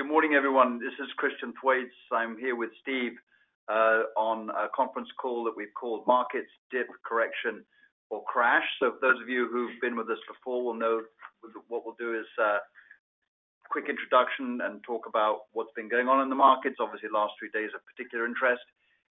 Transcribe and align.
Good 0.00 0.08
morning, 0.08 0.32
everyone. 0.32 0.80
This 0.80 0.96
is 0.96 1.12
Christian 1.18 1.52
Thwaites. 1.60 1.92
I'm 2.10 2.38
here 2.38 2.56
with 2.56 2.70
Steve 2.80 3.12
uh, 3.68 4.08
on 4.16 4.48
a 4.48 4.64
conference 4.74 5.10
call 5.20 5.44
that 5.44 5.52
we've 5.54 5.76
called 5.78 6.06
Markets 6.06 6.48
Dip 6.72 6.88
Correction 7.04 7.62
or 8.08 8.24
Crash. 8.24 8.64
For 8.78 8.92
those 9.02 9.20
of 9.20 9.28
you 9.28 9.46
who've 9.52 9.78
been 9.82 9.96
with 9.96 10.08
us 10.08 10.16
before 10.26 10.64
will 10.64 10.72
know 10.72 11.02
what 11.68 11.84
we'll 11.84 12.00
do 12.00 12.18
is 12.18 12.24
a 12.40 12.64
quick 13.68 13.90
introduction 13.90 14.60
and 14.64 14.82
talk 14.84 15.04
about 15.06 15.52
what's 15.52 15.76
been 15.76 15.90
going 15.90 16.08
on 16.08 16.22
in 16.22 16.30
the 16.30 16.34
markets. 16.34 16.76
Obviously, 16.80 17.10
the 17.12 17.18
last 17.18 17.34
three 17.38 17.52
days 17.52 17.68
of 17.74 17.84
particular 17.84 18.24
interest. 18.24 18.64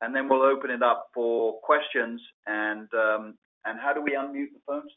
And 0.01 0.13
then 0.13 0.29
we'll 0.29 0.43
open 0.43 0.73
it 0.73 0.83
up 0.83 1.11
for 1.15 1.61
questions. 1.63 2.21
And 2.49 2.89
um, 2.93 3.39
how 3.63 3.95
do 3.95 4.03
we 4.03 4.19
unmute 4.19 4.51
the 4.51 4.67
phones? 4.67 4.91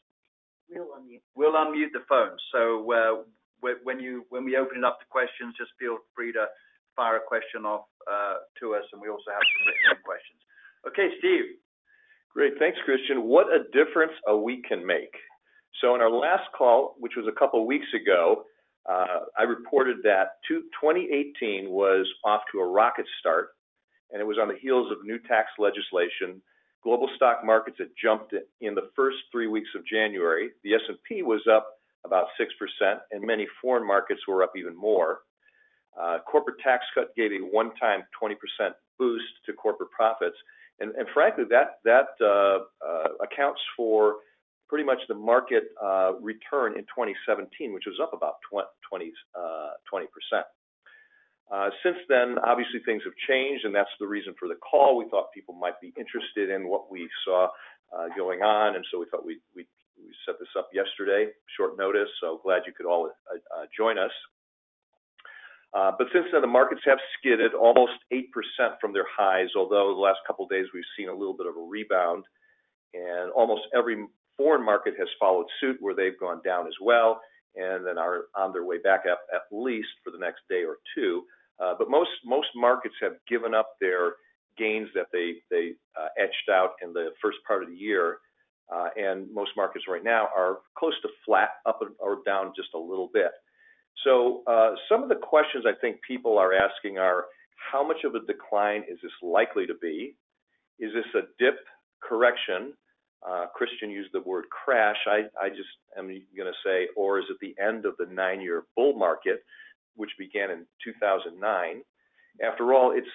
We'll 0.68 0.98
unmute. 0.98 1.22
We'll 1.36 1.54
unmute 1.54 1.94
the 1.94 2.02
phones. 2.08 2.42
Uh, 2.50 3.22
When 3.60 4.44
we 4.44 4.56
open 4.56 4.78
it 4.78 4.84
up 4.84 5.00
to 5.00 5.06
questions, 5.10 5.54
just 5.58 5.70
feel 5.78 5.98
free 6.14 6.32
to 6.32 6.46
fire 6.94 7.16
a 7.16 7.20
question 7.20 7.64
off 7.64 7.84
uh, 8.10 8.40
to 8.60 8.74
us, 8.74 8.84
and 8.92 9.00
we 9.00 9.08
also 9.08 9.30
have 9.30 9.42
some 9.44 9.62
written 9.68 10.02
questions. 10.04 10.40
Okay, 10.88 11.08
Steve. 11.18 11.60
Great. 12.32 12.54
Thanks, 12.58 12.78
Christian. 12.84 13.24
What 13.24 13.46
a 13.48 13.64
difference 13.72 14.12
a 14.26 14.36
week 14.36 14.64
can 14.68 14.84
make. 14.86 15.14
So 15.80 15.94
in 15.94 16.00
our 16.00 16.10
last 16.10 16.44
call, 16.56 16.94
which 16.98 17.12
was 17.16 17.26
a 17.28 17.38
couple 17.38 17.60
of 17.60 17.66
weeks 17.66 17.86
ago, 17.94 18.44
uh, 18.88 19.26
I 19.38 19.42
reported 19.42 19.98
that 20.04 20.38
2018 20.48 21.70
was 21.70 22.06
off 22.24 22.42
to 22.52 22.60
a 22.60 22.66
rocket 22.66 23.06
start, 23.20 23.50
and 24.12 24.20
it 24.20 24.24
was 24.24 24.38
on 24.40 24.48
the 24.48 24.56
heels 24.60 24.92
of 24.92 24.98
new 25.04 25.18
tax 25.18 25.48
legislation. 25.58 26.40
Global 26.84 27.08
stock 27.16 27.44
markets 27.44 27.78
had 27.78 27.88
jumped 28.00 28.32
in 28.60 28.74
the 28.74 28.90
first 28.94 29.16
three 29.32 29.48
weeks 29.48 29.70
of 29.74 29.84
January. 29.86 30.50
The 30.62 30.74
S&P 30.74 31.22
was 31.22 31.40
up 31.50 31.66
about 32.06 32.26
6%, 32.40 32.96
and 33.10 33.22
many 33.22 33.46
foreign 33.60 33.86
markets 33.86 34.20
were 34.26 34.42
up 34.42 34.52
even 34.56 34.76
more. 34.76 35.20
Uh, 36.00 36.18
corporate 36.30 36.58
tax 36.62 36.84
cut 36.94 37.14
gave 37.16 37.32
a 37.32 37.38
one-time 37.38 38.02
20% 38.22 38.36
boost 38.98 39.24
to 39.46 39.52
corporate 39.52 39.90
profits. 39.90 40.36
And 40.78 40.92
frankly, 41.14 41.44
that 41.48 41.80
uh, 42.20 42.26
uh, 42.26 43.08
accounts 43.24 43.60
for 43.74 44.16
pretty 44.68 44.84
much 44.84 44.98
the 45.08 45.14
market 45.14 45.64
return 46.20 46.74
in 46.76 46.84
2017, 46.84 47.72
which 47.72 47.84
was 47.86 47.96
up 48.02 48.12
about 48.12 48.34
20%. 48.52 49.08
Since 51.82 51.96
then, 52.10 52.36
obviously 52.44 52.80
things 52.84 53.02
have 53.04 53.14
changed, 53.26 53.64
and 53.64 53.74
that's 53.74 53.88
the 53.98 54.06
reason 54.06 54.34
for 54.38 54.48
the 54.48 54.56
call. 54.56 54.98
We 54.98 55.08
thought 55.08 55.32
people 55.32 55.54
might 55.54 55.80
be 55.80 55.94
interested 55.96 56.50
in 56.50 56.68
what 56.68 56.90
we 56.90 57.08
saw 57.24 57.48
going 58.14 58.42
on, 58.42 58.76
and 58.76 58.84
so 58.92 58.98
we 58.98 59.06
thought 59.10 59.24
we'd 59.24 59.40
set 60.26 60.38
this 60.38 60.48
up 60.58 60.68
yesterday, 60.72 61.30
short 61.56 61.78
notice, 61.78 62.08
so 62.20 62.40
glad 62.42 62.62
you 62.66 62.72
could 62.72 62.86
all 62.86 63.06
uh, 63.06 63.36
uh, 63.36 63.66
join 63.76 63.98
us. 63.98 64.10
Uh, 65.74 65.92
but 65.98 66.06
since 66.12 66.26
then, 66.32 66.40
the 66.40 66.46
markets 66.46 66.80
have 66.84 66.98
skidded 67.18 67.52
almost 67.54 67.92
8% 68.12 68.24
from 68.80 68.92
their 68.92 69.06
highs, 69.10 69.48
although 69.56 69.94
the 69.94 70.00
last 70.00 70.18
couple 70.26 70.44
of 70.44 70.50
days 70.50 70.66
we've 70.72 70.84
seen 70.96 71.08
a 71.08 71.12
little 71.12 71.36
bit 71.36 71.46
of 71.46 71.56
a 71.56 71.60
rebound. 71.60 72.24
And 72.94 73.30
almost 73.32 73.62
every 73.76 74.06
foreign 74.38 74.64
market 74.64 74.94
has 74.98 75.08
followed 75.20 75.46
suit, 75.60 75.76
where 75.80 75.94
they've 75.94 76.18
gone 76.18 76.40
down 76.44 76.66
as 76.66 76.74
well, 76.80 77.20
and 77.56 77.86
then 77.86 77.98
are 77.98 78.24
on 78.34 78.52
their 78.52 78.64
way 78.64 78.78
back 78.78 79.04
up, 79.10 79.20
at 79.34 79.42
least 79.50 79.88
for 80.04 80.10
the 80.10 80.18
next 80.18 80.40
day 80.48 80.64
or 80.64 80.76
two. 80.94 81.24
Most 81.88 82.10
most 82.24 82.48
markets 82.54 82.94
have 83.00 83.14
given 83.28 83.54
up 83.54 83.72
their 83.80 84.14
gains 84.58 84.88
that 84.94 85.06
they 85.12 85.34
etched 86.18 86.48
out 86.50 86.72
in 86.82 86.92
the 86.92 87.10
first 87.22 87.38
part 87.46 87.62
of 87.62 87.68
the 87.68 87.74
year. 87.74 88.18
Uh, 88.74 88.88
and 88.96 89.32
most 89.32 89.50
markets 89.56 89.84
right 89.88 90.02
now 90.02 90.28
are 90.36 90.58
close 90.76 90.94
to 91.02 91.08
flat, 91.24 91.50
up 91.66 91.80
or 92.00 92.18
down 92.26 92.52
just 92.56 92.70
a 92.74 92.78
little 92.78 93.08
bit. 93.12 93.30
So, 94.04 94.42
uh, 94.46 94.74
some 94.88 95.02
of 95.02 95.08
the 95.08 95.14
questions 95.14 95.64
I 95.66 95.78
think 95.80 96.00
people 96.06 96.36
are 96.36 96.52
asking 96.52 96.98
are, 96.98 97.26
how 97.72 97.86
much 97.86 98.04
of 98.04 98.14
a 98.14 98.20
decline 98.26 98.82
is 98.88 98.98
this 99.02 99.12
likely 99.22 99.66
to 99.66 99.74
be? 99.80 100.14
Is 100.78 100.92
this 100.92 101.06
a 101.14 101.26
dip 101.42 101.58
correction? 102.02 102.74
Uh, 103.26 103.46
Christian 103.54 103.90
used 103.90 104.10
the 104.12 104.20
word 104.20 104.44
crash. 104.50 104.96
I 105.08 105.48
just 105.48 105.68
am 105.96 106.06
going 106.06 106.52
to 106.52 106.52
say, 106.64 106.88
or 106.96 107.18
is 107.18 107.24
it 107.30 107.38
the 107.40 107.54
end 107.62 107.86
of 107.86 107.94
the 107.98 108.06
nine-year 108.06 108.64
bull 108.76 108.94
market, 108.96 109.42
which 109.96 110.10
began 110.18 110.50
in 110.50 110.66
2009? 110.84 111.82
After 112.44 112.74
all, 112.74 112.92
it's 112.92 113.06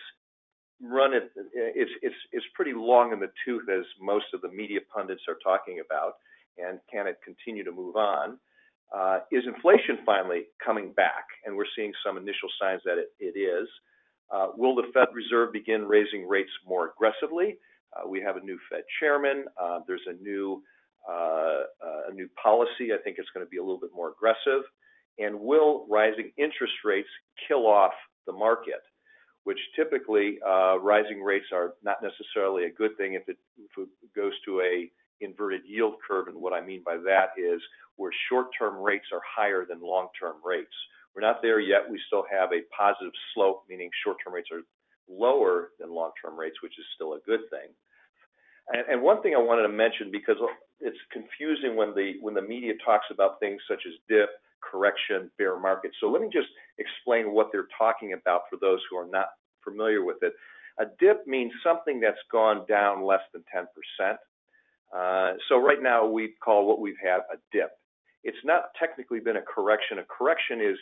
pretty 2.55 2.73
long 2.73 3.13
in 3.13 3.19
the 3.19 3.31
tooth, 3.45 3.69
as 3.69 3.85
most 4.01 4.25
of 4.33 4.41
the 4.41 4.49
media 4.49 4.79
pundits 4.93 5.21
are 5.27 5.37
talking 5.43 5.81
about, 5.85 6.13
and 6.57 6.79
can 6.91 7.07
it 7.07 7.17
continue 7.23 7.63
to 7.63 7.71
move 7.71 7.95
on? 7.95 8.37
Uh, 8.95 9.19
is 9.31 9.43
inflation 9.47 9.99
finally 10.05 10.43
coming 10.63 10.91
back? 10.93 11.25
And 11.45 11.55
we're 11.55 11.65
seeing 11.75 11.93
some 12.05 12.17
initial 12.17 12.49
signs 12.61 12.81
that 12.85 12.97
it 13.19 13.39
is. 13.39 13.67
Uh, 14.33 14.47
will 14.55 14.75
the 14.75 14.83
Fed 14.93 15.07
Reserve 15.13 15.53
begin 15.53 15.87
raising 15.87 16.27
rates 16.27 16.51
more 16.67 16.91
aggressively? 16.91 17.57
Uh, 17.93 18.07
we 18.07 18.21
have 18.21 18.37
a 18.37 18.41
new 18.41 18.57
Fed 18.69 18.83
chairman. 18.99 19.45
There's 19.87 20.05
a 20.07 20.13
new 20.21 20.63
a 21.07 22.13
new 22.13 22.27
policy. 22.41 22.93
I 22.93 22.97
think 23.03 23.17
it's 23.17 23.29
going 23.33 23.45
to 23.45 23.49
be 23.49 23.57
a 23.57 23.61
little 23.61 23.79
bit 23.79 23.91
more 23.95 24.11
aggressive. 24.11 24.63
And 25.19 25.39
will 25.39 25.85
rising 25.89 26.31
interest 26.37 26.73
rates 26.83 27.09
kill 27.47 27.67
off 27.67 27.93
the 28.27 28.33
market? 28.33 28.81
Which 29.43 29.59
typically, 29.75 30.37
uh, 30.45 30.77
rising 30.79 31.21
rates 31.23 31.47
are 31.51 31.73
not 31.83 31.97
necessarily 32.03 32.65
a 32.65 32.71
good 32.71 32.95
thing 32.97 33.15
if 33.15 33.27
it 33.27 33.37
goes 34.15 34.33
to 34.45 34.59
an 34.59 34.89
inverted 35.19 35.61
yield 35.65 35.95
curve. 36.07 36.27
And 36.27 36.37
what 36.37 36.53
I 36.53 36.61
mean 36.61 36.83
by 36.85 36.97
that 36.97 37.29
is 37.37 37.59
where 37.95 38.11
short-term 38.29 38.77
rates 38.77 39.05
are 39.11 39.21
higher 39.25 39.65
than 39.65 39.81
long-term 39.81 40.35
rates. 40.45 40.73
We're 41.15 41.21
not 41.21 41.41
there 41.41 41.59
yet. 41.59 41.89
We 41.89 41.99
still 42.07 42.23
have 42.31 42.51
a 42.53 42.61
positive 42.75 43.13
slope, 43.33 43.63
meaning 43.67 43.89
short-term 44.03 44.33
rates 44.33 44.49
are 44.51 44.61
lower 45.09 45.69
than 45.79 45.89
long-term 45.89 46.39
rates, 46.39 46.61
which 46.63 46.77
is 46.79 46.85
still 46.95 47.13
a 47.13 47.19
good 47.25 47.41
thing. 47.49 47.69
And, 48.73 48.85
and, 48.87 49.01
one 49.01 49.21
thing 49.21 49.33
I 49.35 49.41
wanted 49.41 49.63
to 49.63 49.73
mention, 49.73 50.11
because 50.11 50.37
it's 50.79 50.97
confusing 51.11 51.75
when 51.75 51.93
the 51.93 52.13
when 52.21 52.33
the 52.33 52.41
media 52.41 52.73
talks 52.85 53.05
about 53.11 53.39
things 53.39 53.59
such 53.67 53.81
as 53.87 53.93
dip, 54.07 54.29
correction, 54.61 55.31
bear 55.37 55.59
market. 55.59 55.91
So 55.99 56.09
let 56.09 56.21
me 56.21 56.29
just 56.31 56.47
explain 56.77 57.33
what 57.33 57.49
they're 57.51 57.67
talking 57.77 58.13
about 58.13 58.41
for 58.49 58.57
those 58.59 58.79
who 58.89 58.97
are 58.97 59.07
not 59.07 59.27
familiar 59.63 60.03
with 60.03 60.17
it. 60.21 60.33
A 60.79 60.85
dip 60.99 61.27
means 61.27 61.51
something 61.63 61.99
that's 61.99 62.17
gone 62.31 62.65
down 62.67 63.05
less 63.05 63.21
than 63.33 63.43
10%. 63.55 64.15
Uh, 64.95 65.33
so 65.47 65.57
right 65.57 65.81
now, 65.81 66.05
we 66.05 66.33
call 66.43 66.67
what 66.67 66.79
we've 66.79 66.99
had 67.01 67.19
a 67.31 67.37
dip. 67.51 67.71
It's 68.23 68.37
not 68.43 68.65
technically 68.79 69.19
been 69.19 69.37
a 69.37 69.41
correction. 69.41 69.99
A 69.99 70.03
correction 70.03 70.61
is 70.61 70.77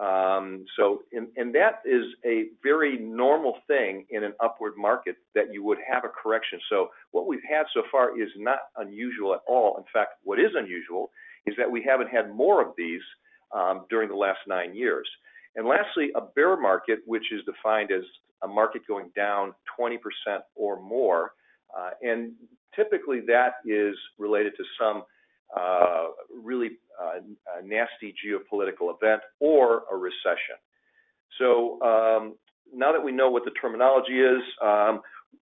10%-20%. 0.00 1.52
That 1.52 1.80
is 1.84 2.04
a 2.24 2.46
very 2.62 2.98
normal 2.98 3.58
thing 3.66 4.06
in 4.10 4.24
an 4.24 4.32
upward 4.42 4.74
market 4.76 5.16
that 5.34 5.52
you 5.52 5.62
would 5.62 5.78
have 5.88 6.04
a 6.04 6.08
correction. 6.08 6.58
So, 6.68 6.90
what 7.12 7.26
we've 7.26 7.44
had 7.48 7.64
so 7.72 7.82
far 7.90 8.20
is 8.20 8.28
not 8.36 8.58
unusual 8.76 9.34
at 9.34 9.40
all. 9.46 9.76
In 9.78 9.84
fact, 9.92 10.14
what 10.24 10.40
is 10.40 10.50
unusual 10.56 11.10
is 11.46 11.54
that 11.58 11.70
we 11.70 11.82
haven't 11.82 12.08
had 12.08 12.34
more 12.34 12.62
of 12.62 12.74
these 12.76 13.02
during 13.88 14.08
the 14.08 14.16
last 14.16 14.40
nine 14.46 14.74
years. 14.74 15.08
And 15.56 15.66
lastly, 15.66 16.10
a 16.16 16.20
bear 16.20 16.56
market, 16.56 17.00
which 17.06 17.32
is 17.32 17.42
defined 17.44 17.92
as 17.92 18.02
a 18.42 18.48
market 18.48 18.86
going 18.86 19.10
down 19.14 19.54
20% 19.78 19.98
or 20.56 20.80
more. 20.80 21.32
Uh, 21.76 21.90
and 22.02 22.32
typically, 22.74 23.20
that 23.20 23.54
is 23.64 23.94
related 24.18 24.54
to 24.56 24.64
some 24.78 25.04
Uh, 25.56 26.08
really 26.42 26.70
uh, 27.00 27.20
nasty 27.64 28.12
geopolitical 28.24 28.92
event 28.94 29.22
or 29.40 29.84
a 29.92 29.96
recession. 29.96 30.58
So 31.38 31.80
um, 31.82 32.34
now 32.74 32.92
that 32.92 33.02
we 33.02 33.12
know 33.12 33.30
what 33.30 33.44
the 33.44 33.52
terminology 33.52 34.20
is, 34.20 34.42
um, 34.62 35.00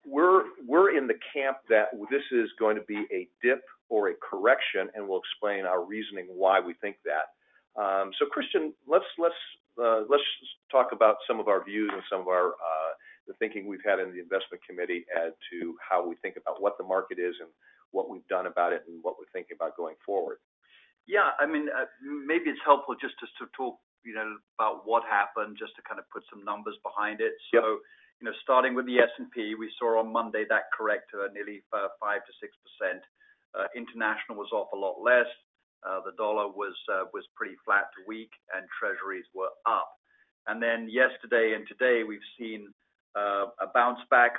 we're 0.06 0.98
in 0.98 1.08
the 1.08 1.16
camp 1.34 1.58
that 1.69 1.90
this 2.09 2.24
is 2.31 2.50
going 2.58 2.75
to 2.75 2.84
be 2.84 3.06
a 3.14 3.28
dip 3.44 3.64
or 3.90 4.09
a 4.09 4.14
correction, 4.16 4.90
and 4.96 5.08
we'll 5.08 5.19
explain 5.19 5.66
our 5.66 5.84
reasoning 5.84 6.25
why 6.28 6.59
we 6.59 6.74
think 6.75 6.98
that. 7.06 7.81
Um, 7.81 8.12
so 8.18 8.25
Christian, 8.25 8.74
uh, 8.92 10.01
let's 10.10 10.24
talk 10.72 10.89
about 10.92 11.18
some 11.28 11.39
of 11.39 11.48
our 11.48 11.63
views 11.63 11.92
and 11.94 12.04
some 12.10 12.22
of 12.22 12.28
the 13.30 13.33
thinking 13.38 13.68
we've 13.68 13.86
had 13.86 14.00
in 14.00 14.12
the 14.12 14.19
investment 14.19 14.62
committee 14.68 15.06
as 15.16 15.33
to 15.51 15.75
how 15.88 16.06
we 16.06 16.16
think 16.16 16.36
about 16.36 16.60
what 16.62 16.78
the 16.78 16.83
market 16.83 17.19
is 17.19 17.36
and 17.39 17.50
what 17.91 18.09
we've 18.09 18.27
done 18.27 18.45
about 18.45 18.74
it 18.74 18.83
and 18.88 19.00
what 19.01 19.15
we're 19.18 19.31
thinking 19.33 19.56
about 19.56 19.77
going 19.77 19.95
forward. 20.06 20.38
Yeah. 21.07 21.33
I 21.39 21.45
mean, 21.45 21.68
uh, 21.69 21.86
maybe 22.03 22.50
it's 22.50 22.62
helpful 22.63 22.95
just 23.00 23.15
to 23.19 23.45
talk 23.56 23.77
you 24.03 24.13
know, 24.13 24.38
about 24.57 24.88
what 24.88 25.03
happened, 25.03 25.57
just 25.59 25.75
to 25.75 25.81
kind 25.83 26.00
of 26.00 26.06
put 26.09 26.24
some 26.31 26.44
numbers 26.44 26.75
behind 26.83 27.19
it. 27.21 27.33
Yep. 27.51 27.63
You 28.19 28.25
know, 28.27 28.36
starting 28.44 28.75
with 28.75 28.86
the 28.86 29.00
S&P, 29.00 29.56
we 29.56 29.71
saw 29.80 30.00
on 30.00 30.12
Monday 30.12 30.44
that 30.50 30.71
correct 30.75 31.12
uh, 31.15 31.31
nearly 31.33 31.63
uh, 31.71 31.88
5%-6%. 32.03 32.19
International 33.75 34.38
was 34.38 34.51
off 34.53 34.68
a 34.74 34.77
lot 34.77 35.01
less. 35.01 35.27
The 35.83 36.12
dollar 36.18 36.47
was 36.47 36.75
was 37.13 37.24
pretty 37.35 37.56
flat 37.65 37.89
to 37.95 38.03
weak, 38.07 38.30
and 38.53 38.68
Treasuries 38.80 39.25
were 39.33 39.50
up. 39.65 39.89
And 40.47 40.62
then 40.62 40.88
yesterday 40.89 41.56
and 41.56 41.65
today, 41.68 42.03
we've 42.03 42.30
seen 42.38 42.71
a 43.15 43.68
bounce 43.74 44.00
back. 44.12 44.33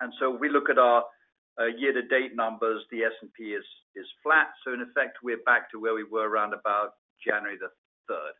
And 0.00 0.12
so 0.18 0.30
we 0.30 0.48
look 0.48 0.70
at 0.70 0.78
our 0.78 1.04
Uh, 1.56 1.72
year-to-date 1.72 2.36
numbers, 2.36 2.84
the 2.92 3.04
S&P 3.04 3.56
is 3.56 3.64
is 3.96 4.06
flat. 4.22 4.52
So 4.60 4.76
in 4.76 4.84
effect, 4.84 5.24
we're 5.24 5.40
back 5.48 5.72
to 5.72 5.80
where 5.80 5.96
we 5.96 6.04
were 6.04 6.28
around 6.28 6.52
about 6.52 7.00
January 7.24 7.56
the 7.56 7.72
3rd. 8.12 8.36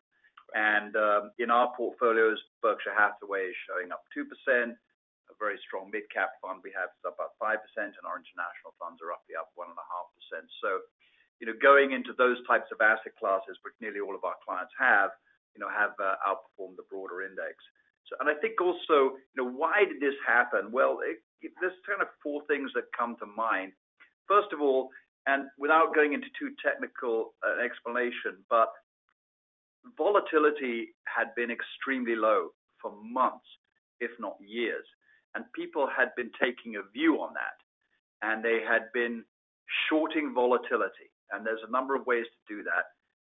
And 0.52 0.92
um, 0.96 1.32
In 1.40 1.50
our 1.50 1.72
portfolios, 1.72 2.36
Berkshire 2.60 2.92
Hathaway 2.92 3.48
is 3.48 3.56
showing 3.64 3.88
up 3.90 4.04
2%. 4.12 4.28
A 4.28 5.34
very 5.40 5.58
strong 5.64 5.90
mid-cap 5.90 6.36
fund 6.44 6.60
we 6.62 6.70
have 6.76 6.92
is 6.92 7.02
up 7.08 7.16
about 7.16 7.34
5%, 7.40 7.56
and 7.80 8.04
our 8.04 8.20
international 8.20 8.76
funds 8.78 9.00
are 9.00 9.10
roughly 9.10 9.34
up 9.34 9.48
1.5%. 9.56 9.72
So 10.60 10.84
you 11.40 11.46
know, 11.46 11.56
going 11.60 11.92
into 11.92 12.16
those 12.16 12.40
types 12.48 12.72
of 12.72 12.80
asset 12.80 13.12
classes, 13.20 13.60
which 13.60 13.76
nearly 13.80 14.00
all 14.00 14.16
of 14.16 14.24
our 14.24 14.36
clients 14.40 14.72
have, 14.80 15.12
you 15.52 15.60
know, 15.60 15.68
have 15.68 15.92
uh, 16.00 16.16
outperformed 16.24 16.76
the 16.80 16.88
broader 16.88 17.22
index. 17.22 17.60
And 18.20 18.30
I 18.30 18.38
think 18.38 18.60
also, 18.62 19.18
you 19.34 19.36
know, 19.36 19.50
why 19.50 19.84
did 19.84 20.00
this 20.00 20.14
happen? 20.22 20.70
Well, 20.70 21.02
there's 21.42 21.78
kind 21.86 22.02
of 22.02 22.08
four 22.22 22.42
things 22.46 22.70
that 22.74 22.84
come 22.98 23.16
to 23.20 23.26
mind. 23.26 23.72
First 24.28 24.52
of 24.52 24.60
all, 24.60 24.90
and 25.26 25.46
without 25.58 25.94
going 25.94 26.12
into 26.12 26.28
too 26.38 26.50
technical 26.64 27.34
an 27.42 27.64
explanation, 27.64 28.44
but 28.48 28.70
volatility 29.96 30.94
had 31.04 31.34
been 31.34 31.50
extremely 31.50 32.16
low 32.16 32.50
for 32.80 32.92
months, 33.02 33.46
if 34.00 34.10
not 34.18 34.36
years. 34.40 34.84
And 35.34 35.44
people 35.52 35.88
had 35.94 36.14
been 36.16 36.30
taking 36.40 36.76
a 36.76 36.90
view 36.92 37.20
on 37.20 37.34
that, 37.34 37.58
and 38.22 38.42
they 38.44 38.60
had 38.66 38.90
been 38.94 39.24
shorting 39.88 40.32
volatility. 40.34 41.10
And 41.32 41.44
there's 41.44 41.60
a 41.66 41.70
number 41.70 41.94
of 41.94 42.06
ways 42.06 42.24
to 42.24 42.54
do 42.56 42.62
that. 42.62 42.84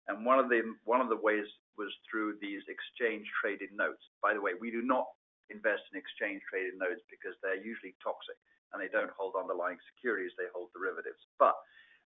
And 0.09 0.25
one 0.25 0.39
of 0.39 0.49
the 0.49 1.17
ways 1.23 1.45
was 1.77 1.93
through 2.11 2.37
these 2.41 2.63
exchange 2.67 3.27
traded 3.41 3.71
notes. 3.77 4.03
By 4.23 4.35
the 4.35 4.41
way, 4.41 4.53
we 4.59 4.71
do 4.71 4.83
not 4.83 5.07
invest 5.51 5.85
in 5.93 5.99
exchange 5.99 6.41
traded 6.49 6.79
notes 6.79 7.03
because 7.11 7.35
they're 7.43 7.61
usually 7.61 7.95
toxic, 8.03 8.39
and 8.73 8.79
they 8.81 8.91
don't 8.91 9.13
hold 9.15 9.35
underlying 9.35 9.79
securities, 9.95 10.33
they 10.39 10.49
hold 10.55 10.71
derivatives. 10.73 11.21
But 11.39 11.55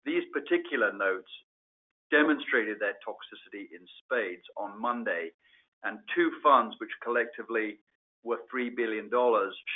these 0.05 0.25
particular 0.33 0.91
notes 0.93 1.29
demonstrated 2.11 2.79
their 2.79 2.95
toxicity 3.05 3.69
in 3.71 3.83
spades 4.03 4.45
on 4.57 4.79
Monday. 4.79 5.31
and 5.83 5.99
Two 6.15 6.31
funds, 6.41 6.75
which 6.79 6.91
collectively 7.03 7.79
were 8.23 8.39
$3 8.53 8.75
billion 8.75 9.09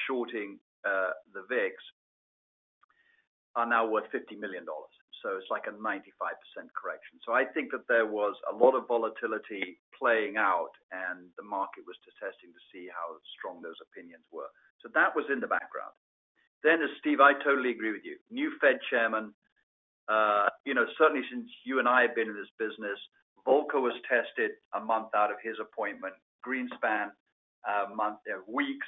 shorting 0.07 0.59
uh, 0.85 1.11
the 1.33 1.43
VIX, 1.49 1.75
are 3.55 3.67
now 3.67 3.85
worth 3.85 4.05
$50 4.13 4.39
million. 4.39 4.65
So 5.21 5.37
it's 5.37 5.49
like 5.53 5.69
a 5.69 5.75
95% 5.77 6.09
correction. 6.73 7.21
So 7.25 7.33
I 7.33 7.45
think 7.45 7.71
that 7.71 7.85
there 7.87 8.05
was 8.05 8.35
a 8.49 8.53
lot 8.53 8.73
of 8.73 8.89
volatility 8.89 9.77
playing 9.93 10.37
out, 10.37 10.73
and 10.89 11.29
the 11.37 11.45
market 11.45 11.85
was 11.85 11.95
just 12.01 12.17
testing 12.17 12.49
to 12.49 12.61
see 12.73 12.89
how 12.89 13.21
strong 13.37 13.61
those 13.61 13.77
opinions 13.81 14.25
were. 14.33 14.49
So 14.81 14.89
that 14.97 15.13
was 15.15 15.25
in 15.29 15.39
the 15.39 15.47
background. 15.49 15.93
Then, 16.65 16.81
as 16.81 16.89
Steve, 16.99 17.21
I 17.21 17.33
totally 17.41 17.71
agree 17.71 17.93
with 17.93 18.05
you. 18.05 18.17
New 18.29 18.53
Fed 18.61 18.77
chairman, 18.89 19.33
uh, 20.09 20.49
you 20.65 20.73
know, 20.73 20.85
certainly 20.97 21.25
since 21.29 21.49
you 21.65 21.79
and 21.79 21.87
I 21.87 22.01
have 22.01 22.15
been 22.15 22.29
in 22.29 22.37
this 22.37 22.51
business, 22.57 22.97
Volcker 23.45 23.81
was 23.81 23.97
tested 24.05 24.51
a 24.73 24.79
month 24.79 25.13
out 25.15 25.31
of 25.31 25.37
his 25.41 25.57
appointment, 25.57 26.13
Greenspan, 26.45 27.09
a 27.65 27.93
month, 27.93 28.21
uh, 28.29 28.41
weeks, 28.45 28.87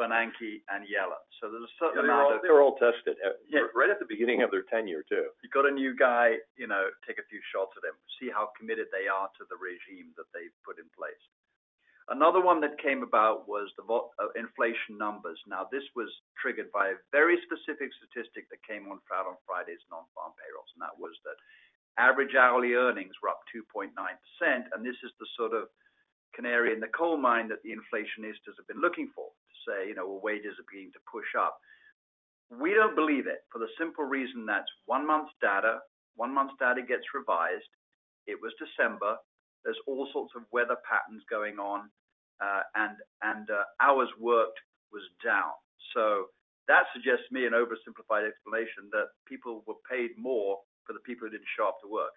Bernanke 0.00 0.62
and 0.70 0.84
Yellen. 0.88 1.20
So 1.40 1.50
there's 1.50 1.64
a 1.64 1.74
certain 1.78 2.04
amount 2.04 2.34
of- 2.36 2.42
They 2.42 2.50
were 2.50 2.62
all 2.62 2.76
tested. 2.78 3.18
Yeah. 3.48 3.66
Right 3.74 3.90
at 3.90 3.98
the 3.98 4.06
beginning 4.06 4.42
of 4.42 4.50
their 4.50 4.62
tenure, 4.62 5.02
too. 5.02 5.30
You 5.42 5.48
got 5.50 5.66
a 5.66 5.70
new 5.70 5.94
guy, 5.94 6.40
you 6.56 6.66
know, 6.66 6.90
take 7.06 7.18
a 7.18 7.22
few 7.24 7.40
shots 7.52 7.76
at 7.76 7.84
him, 7.84 7.94
see 8.18 8.30
how 8.30 8.46
committed 8.58 8.88
they 8.90 9.08
are 9.08 9.28
to 9.38 9.44
the 9.50 9.56
regime 9.56 10.12
that 10.16 10.26
they've 10.32 10.54
put 10.64 10.78
in 10.78 10.88
place. 10.96 11.20
Another 12.08 12.40
one 12.40 12.60
that 12.60 12.78
came 12.78 13.02
about 13.02 13.46
was 13.46 13.72
the 13.76 13.84
uh, 13.86 14.28
inflation 14.34 14.98
numbers. 14.98 15.38
Now, 15.46 15.64
this 15.70 15.84
was 15.94 16.10
triggered 16.36 16.70
by 16.72 16.88
a 16.88 16.96
very 17.12 17.38
specific 17.46 17.92
statistic 17.94 18.48
that 18.50 18.62
came 18.66 18.90
out 18.90 19.26
on 19.26 19.36
Friday's 19.46 19.82
non-farm 19.90 20.32
payrolls, 20.34 20.68
and 20.74 20.82
that 20.82 20.98
was 20.98 21.14
that 21.24 21.36
average 21.98 22.34
hourly 22.34 22.74
earnings 22.74 23.14
were 23.22 23.28
up 23.28 23.40
2.9%. 23.54 23.92
And 24.74 24.84
this 24.84 24.96
is 25.04 25.12
the 25.20 25.26
sort 25.36 25.54
of 25.54 25.68
canary 26.34 26.72
in 26.72 26.80
the 26.80 26.88
coal 26.88 27.16
mine 27.16 27.46
that 27.48 27.62
the 27.62 27.70
inflationistas 27.70 28.56
have 28.56 28.66
been 28.66 28.80
looking 28.80 29.10
for 29.14 29.30
say, 29.66 29.88
you 29.88 29.94
know, 29.94 30.06
well, 30.08 30.20
wages 30.22 30.58
are 30.58 30.68
beginning 30.70 30.92
to 30.94 31.10
push 31.10 31.28
up. 31.38 31.58
We 32.50 32.74
don't 32.74 32.94
believe 32.94 33.26
it 33.26 33.44
for 33.50 33.58
the 33.58 33.70
simple 33.78 34.04
reason 34.04 34.44
that's 34.44 34.68
one 34.86 35.06
month's 35.06 35.32
data. 35.40 35.80
One 36.16 36.34
month's 36.34 36.54
data 36.60 36.82
gets 36.82 37.08
revised. 37.14 37.68
It 38.26 38.36
was 38.40 38.52
December. 38.60 39.16
There's 39.64 39.80
all 39.86 40.08
sorts 40.12 40.34
of 40.36 40.42
weather 40.52 40.76
patterns 40.84 41.22
going 41.30 41.58
on, 41.58 41.88
uh, 42.42 42.62
and 42.74 42.96
and 43.22 43.48
uh, 43.48 43.64
hours 43.80 44.10
worked 44.20 44.58
was 44.92 45.02
down. 45.24 45.56
So 45.94 46.28
that 46.68 46.84
suggests 46.92 47.26
to 47.28 47.34
me 47.34 47.46
an 47.46 47.56
oversimplified 47.56 48.28
explanation 48.28 48.90
that 48.92 49.10
people 49.26 49.64
were 49.66 49.80
paid 49.88 50.10
more 50.18 50.58
for 50.86 50.92
the 50.92 51.02
people 51.06 51.26
who 51.26 51.32
didn't 51.32 51.48
show 51.56 51.68
up 51.68 51.80
to 51.82 51.88
work. 51.88 52.12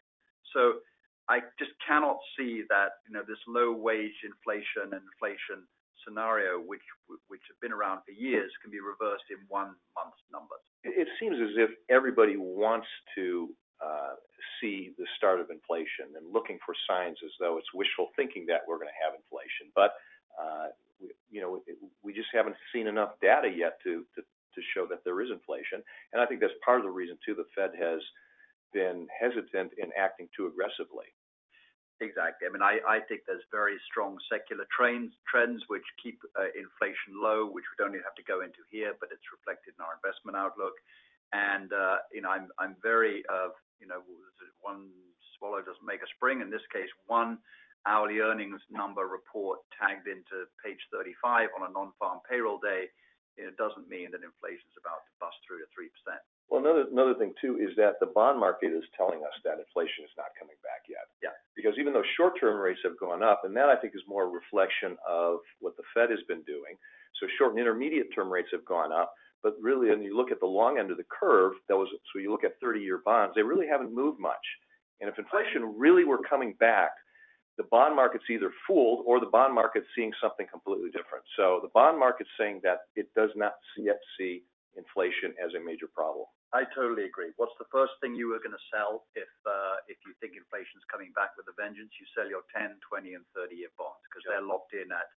So 0.53 0.81
I 1.29 1.41
just 1.57 1.73
cannot 1.81 2.17
see 2.37 2.63
that, 2.69 3.01
you 3.07 3.13
know, 3.13 3.23
this 3.25 3.41
low 3.47 3.73
wage 3.73 4.13
inflation 4.23 4.93
and 4.93 5.01
inflation 5.01 5.65
scenario, 6.05 6.61
which 6.61 6.81
have 7.09 7.59
been 7.61 7.73
around 7.73 8.01
for 8.05 8.11
years, 8.11 8.51
can 8.61 8.71
be 8.71 8.79
reversed 8.79 9.25
in 9.29 9.37
one 9.49 9.75
month's 9.97 10.23
numbers. 10.31 10.63
It 10.83 11.07
seems 11.19 11.37
as 11.41 11.57
if 11.57 11.71
everybody 11.89 12.37
wants 12.37 12.87
to 13.15 13.49
uh, 13.83 14.15
see 14.61 14.93
the 14.97 15.05
start 15.17 15.41
of 15.41 15.49
inflation 15.49 16.15
and 16.15 16.31
looking 16.31 16.59
for 16.65 16.73
signs 16.87 17.17
as 17.25 17.31
though 17.39 17.57
it's 17.57 17.73
wishful 17.73 18.09
thinking 18.15 18.45
that 18.47 18.61
we're 18.67 18.77
gonna 18.77 19.01
have 19.03 19.17
inflation. 19.17 19.73
But 19.75 19.91
uh, 20.39 20.67
you 21.29 21.41
know, 21.41 21.61
we 22.03 22.13
just 22.13 22.29
haven't 22.33 22.55
seen 22.71 22.87
enough 22.87 23.19
data 23.21 23.49
yet 23.49 23.79
to 23.83 24.05
to 24.55 24.61
show 24.73 24.87
that 24.87 25.03
there 25.03 25.21
is 25.21 25.29
inflation. 25.29 25.83
And 26.13 26.21
I 26.21 26.25
think 26.25 26.39
that's 26.39 26.53
part 26.63 26.79
of 26.79 26.85
the 26.85 26.91
reason, 26.91 27.17
too, 27.25 27.35
the 27.35 27.45
Fed 27.53 27.71
has 27.77 27.99
been 28.73 29.07
hesitant 29.11 29.71
in 29.77 29.91
acting 29.99 30.27
too 30.35 30.47
aggressively. 30.47 31.11
Exactly. 32.03 32.43
I 32.43 32.51
mean, 32.51 32.61
I 32.61 32.99
think 33.07 33.23
there's 33.23 33.47
very 33.55 33.79
strong 33.87 34.19
secular 34.27 34.67
trends 34.67 35.15
trends 35.23 35.63
which 35.71 35.87
keep 35.95 36.19
inflation 36.51 37.15
low, 37.15 37.47
which 37.47 37.63
we 37.71 37.79
don't 37.79 37.95
even 37.95 38.03
have 38.03 38.19
to 38.19 38.27
go 38.27 38.43
into 38.43 38.67
here, 38.67 38.91
but 38.99 39.15
it's 39.15 39.23
reflected 39.31 39.79
in 39.79 39.81
our 39.83 39.95
investment 39.95 40.35
outlook. 40.35 40.75
And 41.31 41.71
uh, 41.71 42.03
you 42.11 42.19
know, 42.19 42.35
I'm 42.35 42.51
I'm 42.59 42.75
very, 42.83 43.23
you 43.79 43.87
know, 43.87 44.03
one 44.59 44.91
swallow 45.39 45.63
doesn't 45.63 45.87
make 45.87 46.03
a 46.03 46.11
spring. 46.19 46.43
In 46.43 46.51
this 46.51 46.67
case, 46.67 46.91
one 47.07 47.39
hourly 47.87 48.19
earnings 48.19 48.61
number 48.67 49.07
report 49.07 49.59
tagged 49.71 50.07
into 50.09 50.49
page 50.59 50.81
35 50.91 51.49
on 51.55 51.69
a 51.69 51.71
non-farm 51.71 52.19
payroll 52.27 52.59
day, 52.59 52.89
it 53.37 53.55
doesn't 53.57 53.87
mean 53.87 54.09
that 54.11 54.25
inflation 54.25 54.65
is 54.67 54.79
about 54.81 55.05
to 55.05 55.11
bust 55.21 55.37
through 55.45 55.61
to 55.61 55.69
3%. 55.71 55.87
Well, 56.49 56.61
another 56.61 56.85
another 56.91 57.15
thing, 57.15 57.33
too, 57.41 57.57
is 57.57 57.75
that 57.77 57.97
the 57.99 58.11
bond 58.13 58.39
market 58.39 58.69
is 58.69 58.85
telling 58.95 59.25
us 59.25 59.33
that 59.43 59.57
inflation 59.57 60.05
is 60.05 60.13
not 60.15 60.29
coming 60.37 60.55
back 60.61 60.85
yet. 60.87 61.09
Yeah. 61.23 61.33
Because 61.55 61.73
even 61.79 61.91
though 61.91 62.05
short-term 62.17 62.61
rates 62.61 62.81
have 62.83 62.99
gone 62.99 63.23
up, 63.23 63.41
and 63.43 63.55
that 63.57 63.69
I 63.69 63.75
think 63.75 63.95
is 63.95 64.05
more 64.07 64.25
a 64.25 64.29
reflection 64.29 64.95
of 65.07 65.39
what 65.59 65.75
the 65.77 65.83
Fed 65.93 66.11
has 66.11 66.21
been 66.27 66.43
doing. 66.43 66.77
So 67.19 67.27
short 67.37 67.51
and 67.51 67.59
intermediate 67.59 68.13
term 68.13 68.29
rates 68.29 68.49
have 68.51 68.65
gone 68.65 68.91
up. 68.91 69.13
But 69.41 69.55
really, 69.61 69.89
when 69.89 70.01
you 70.01 70.17
look 70.17 70.31
at 70.31 70.39
the 70.39 70.45
long 70.45 70.79
end 70.79 70.91
of 70.91 70.97
the 70.97 71.05
curve, 71.09 71.53
that 71.69 71.77
was 71.77 71.87
so 71.91 72.19
you 72.19 72.31
look 72.31 72.43
at 72.43 72.61
30-year 72.61 73.01
bonds, 73.05 73.35
they 73.35 73.43
really 73.43 73.67
haven't 73.67 73.93
moved 73.93 74.19
much. 74.19 74.41
And 75.01 75.09
if 75.09 75.17
inflation 75.19 75.77
really 75.77 76.03
were 76.03 76.19
coming 76.27 76.55
back, 76.59 76.91
the 77.57 77.63
bond 77.71 77.95
market's 77.95 78.25
either 78.29 78.51
fooled 78.67 79.03
or 79.05 79.19
the 79.19 79.31
bond 79.31 79.53
market's 79.53 79.87
seeing 79.95 80.11
something 80.21 80.45
completely 80.51 80.89
different. 80.89 81.23
So 81.37 81.59
the 81.61 81.69
bond 81.73 81.99
market's 81.99 82.29
saying 82.39 82.61
that 82.63 82.89
it 82.95 83.07
does 83.15 83.29
not 83.35 83.53
yet 83.77 83.99
see 84.17 84.43
inflation 84.75 85.33
as 85.39 85.53
a 85.55 85.63
major 85.63 85.87
problem. 85.93 86.25
I 86.55 86.63
totally 86.71 87.03
agree. 87.03 87.35
What's 87.35 87.59
the 87.59 87.67
first 87.67 87.99
thing 87.99 88.15
you 88.15 88.31
are 88.31 88.39
gonna 88.39 88.61
sell 88.71 89.03
if 89.11 89.27
uh, 89.43 89.83
if 89.91 89.99
you 90.07 90.15
think 90.23 90.39
inflation's 90.39 90.87
coming 90.87 91.11
back 91.11 91.35
with 91.35 91.51
a 91.51 91.55
vengeance? 91.59 91.91
You 91.99 92.07
sell 92.15 92.31
your 92.31 92.47
10, 92.55 92.79
20, 92.79 93.19
and 93.19 93.27
30-year 93.35 93.75
bonds 93.75 93.99
because 94.07 94.23
they're 94.23 94.39
locked 94.39 94.71
in 94.71 94.87
at, 94.87 95.11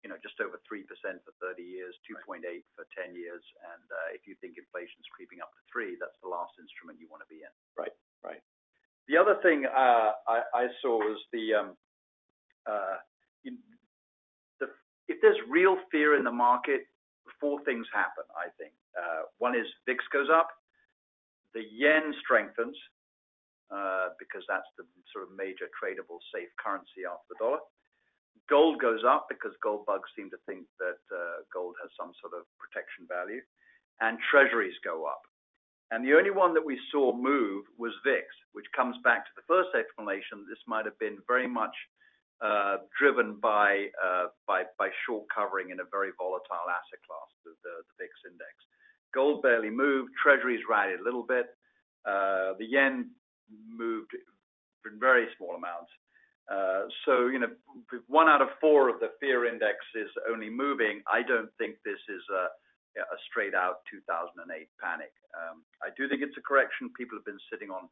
you 0.00 0.08
know, 0.08 0.16
just 0.24 0.40
over 0.40 0.56
3% 0.64 0.88
for 0.88 1.32
30 1.44 1.60
years, 1.60 1.92
2.8 2.08 2.40
for 2.72 2.88
10 2.96 3.12
years. 3.12 3.44
And 3.76 3.84
uh, 3.92 4.16
if 4.16 4.24
you 4.24 4.32
think 4.40 4.56
inflation's 4.56 5.04
creeping 5.12 5.44
up 5.44 5.52
to 5.52 5.60
3, 5.68 6.00
that's 6.00 6.16
the 6.24 6.32
last 6.32 6.56
instrument 6.56 6.96
you 6.96 7.12
wanna 7.12 7.28
be 7.28 7.44
in. 7.44 7.52
Right. 7.76 7.92
Right. 8.24 8.40
The 9.12 9.20
other 9.20 9.36
thing, 9.44 9.68
uh, 9.68 10.16
I 10.24 10.72
saw 10.80 11.04
was 11.04 11.20
um, 11.52 11.76
the 12.64 13.52
if 15.08 15.20
there's 15.20 15.40
real 15.48 15.76
fear 15.92 16.16
in 16.16 16.24
the 16.24 16.32
market, 16.32 16.88
four 17.40 17.60
things 17.64 17.84
happen, 17.92 18.24
I 18.32 18.48
think. 18.56 18.72
One 19.38 19.54
is 19.54 19.66
VIX 19.86 20.02
goes 20.12 20.28
up, 20.28 20.50
the 21.54 21.64
yen 21.72 22.14
strengthens, 22.20 22.76
uh, 23.68 24.16
because 24.18 24.44
that's 24.48 24.68
the 24.80 24.84
sort 25.12 25.28
of 25.28 25.36
major 25.36 25.68
tradable 25.76 26.20
safe 26.32 26.48
currency 26.56 27.04
after 27.04 27.36
the 27.36 27.38
dollar. 27.40 27.60
Gold 28.48 28.80
goes 28.80 29.04
up 29.04 29.28
because 29.28 29.52
gold 29.60 29.84
bugs 29.84 30.08
seem 30.16 30.32
to 30.32 30.40
think 30.48 30.64
that 30.80 31.02
uh, 31.12 31.44
gold 31.52 31.76
has 31.84 31.92
some 31.92 32.16
sort 32.20 32.32
of 32.32 32.48
protection 32.56 33.04
value, 33.04 33.44
and 34.00 34.16
treasuries 34.32 34.76
go 34.80 35.04
up. 35.04 35.20
And 35.90 36.04
the 36.04 36.16
only 36.16 36.32
one 36.32 36.52
that 36.52 36.64
we 36.64 36.80
saw 36.92 37.12
move 37.12 37.64
was 37.76 37.92
VIX, 38.04 38.24
which 38.52 38.68
comes 38.76 38.96
back 39.04 39.24
to 39.24 39.32
the 39.36 39.44
first 39.48 39.72
explanation. 39.72 40.44
This 40.48 40.60
might 40.68 40.84
have 40.84 40.98
been 41.00 41.20
very 41.28 41.48
much 41.48 41.72
uh, 42.40 42.84
driven 42.96 43.36
by 43.40 43.92
by 44.46 44.88
short 45.04 45.28
covering 45.28 45.70
in 45.70 45.80
a 45.80 45.88
very 45.92 46.12
volatile 46.16 46.68
asset 46.72 47.00
class, 47.04 47.30
the 47.44 47.52
VIX 48.00 48.12
index. 48.24 48.54
Gold 49.14 49.42
barely 49.42 49.70
moved. 49.70 50.10
Treasuries 50.22 50.60
rallied 50.68 51.00
a 51.00 51.04
little 51.04 51.22
bit. 51.22 51.46
Uh, 52.06 52.54
the 52.58 52.66
yen 52.66 53.10
moved 53.68 54.12
in 54.14 54.98
very 55.00 55.26
small 55.36 55.56
amounts. 55.56 55.90
Uh, 56.48 56.88
so, 57.04 57.28
you 57.28 57.38
know, 57.38 57.52
one 58.06 58.28
out 58.28 58.40
of 58.40 58.48
four 58.60 58.88
of 58.88 59.00
the 59.00 59.12
fear 59.20 59.44
index 59.44 59.76
is 59.94 60.08
only 60.30 60.48
moving. 60.48 61.02
I 61.04 61.22
don't 61.22 61.50
think 61.58 61.76
this 61.84 62.00
is 62.08 62.22
a 62.32 62.48
straight 63.30 63.54
out 63.54 63.84
2008 63.92 64.40
panic. 64.80 65.12
Um, 65.36 65.62
I 65.84 65.92
do 65.96 66.08
think 66.08 66.22
it's 66.22 66.36
a 66.40 66.42
correction. 66.42 66.90
People 66.96 67.18
have 67.18 67.28
been 67.28 67.40
sitting 67.52 67.70
on 67.70 67.86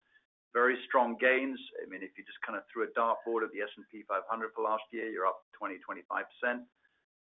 very 0.57 0.81
strong 0.89 1.21
gains. 1.21 1.61
I 1.79 1.89
mean, 1.89 2.01
if 2.01 2.17
you 2.17 2.25
just 2.25 2.41
kind 2.41 2.57
of 2.57 2.65
threw 2.73 2.89
a 2.89 2.93
dartboard 2.97 3.45
at 3.45 3.53
the 3.53 3.61
S&P 3.61 4.09
500 4.09 4.25
for 4.57 4.65
last 4.65 4.89
year, 4.91 5.13
you're 5.13 5.29
up 5.29 5.45
20%-25%. 5.61 6.65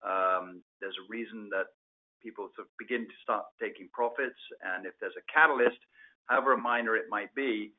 Um, 0.07 0.63
there's 0.79 0.95
a 0.95 1.05
reason 1.11 1.51
that 1.51 1.75
people 2.25 2.49
sort 2.57 2.65
of 2.67 2.73
begin 2.81 3.05
to 3.05 3.17
start 3.21 3.45
taking 3.61 3.89
profits, 3.93 4.41
and 4.65 4.89
if 4.89 4.97
there's 4.99 5.17
a 5.21 5.25
catalyst, 5.29 5.77
however 6.25 6.57
minor 6.57 6.97
it 6.97 7.05
might 7.13 7.29
be, 7.37 7.73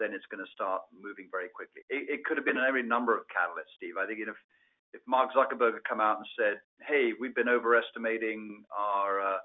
then 0.00 0.14
it's 0.16 0.26
gonna 0.32 0.48
start 0.54 0.82
moving 0.94 1.28
very 1.30 1.50
quickly. 1.52 1.82
It 1.90 2.24
could 2.24 2.38
have 2.38 2.46
been 2.48 2.58
every 2.58 2.82
number 2.82 3.16
of 3.16 3.24
catalysts, 3.28 3.76
Steve. 3.76 3.98
I 4.00 4.06
think 4.06 4.20
if 4.20 4.36
if 4.94 5.02
Mark 5.06 5.32
Zuckerberg 5.36 5.74
had 5.74 5.84
come 5.84 6.00
out 6.00 6.16
and 6.18 6.26
said, 6.38 6.60
"Hey, 6.86 7.12
we've 7.20 7.34
been 7.34 7.48
overestimating 7.50 8.64
our 8.72 9.40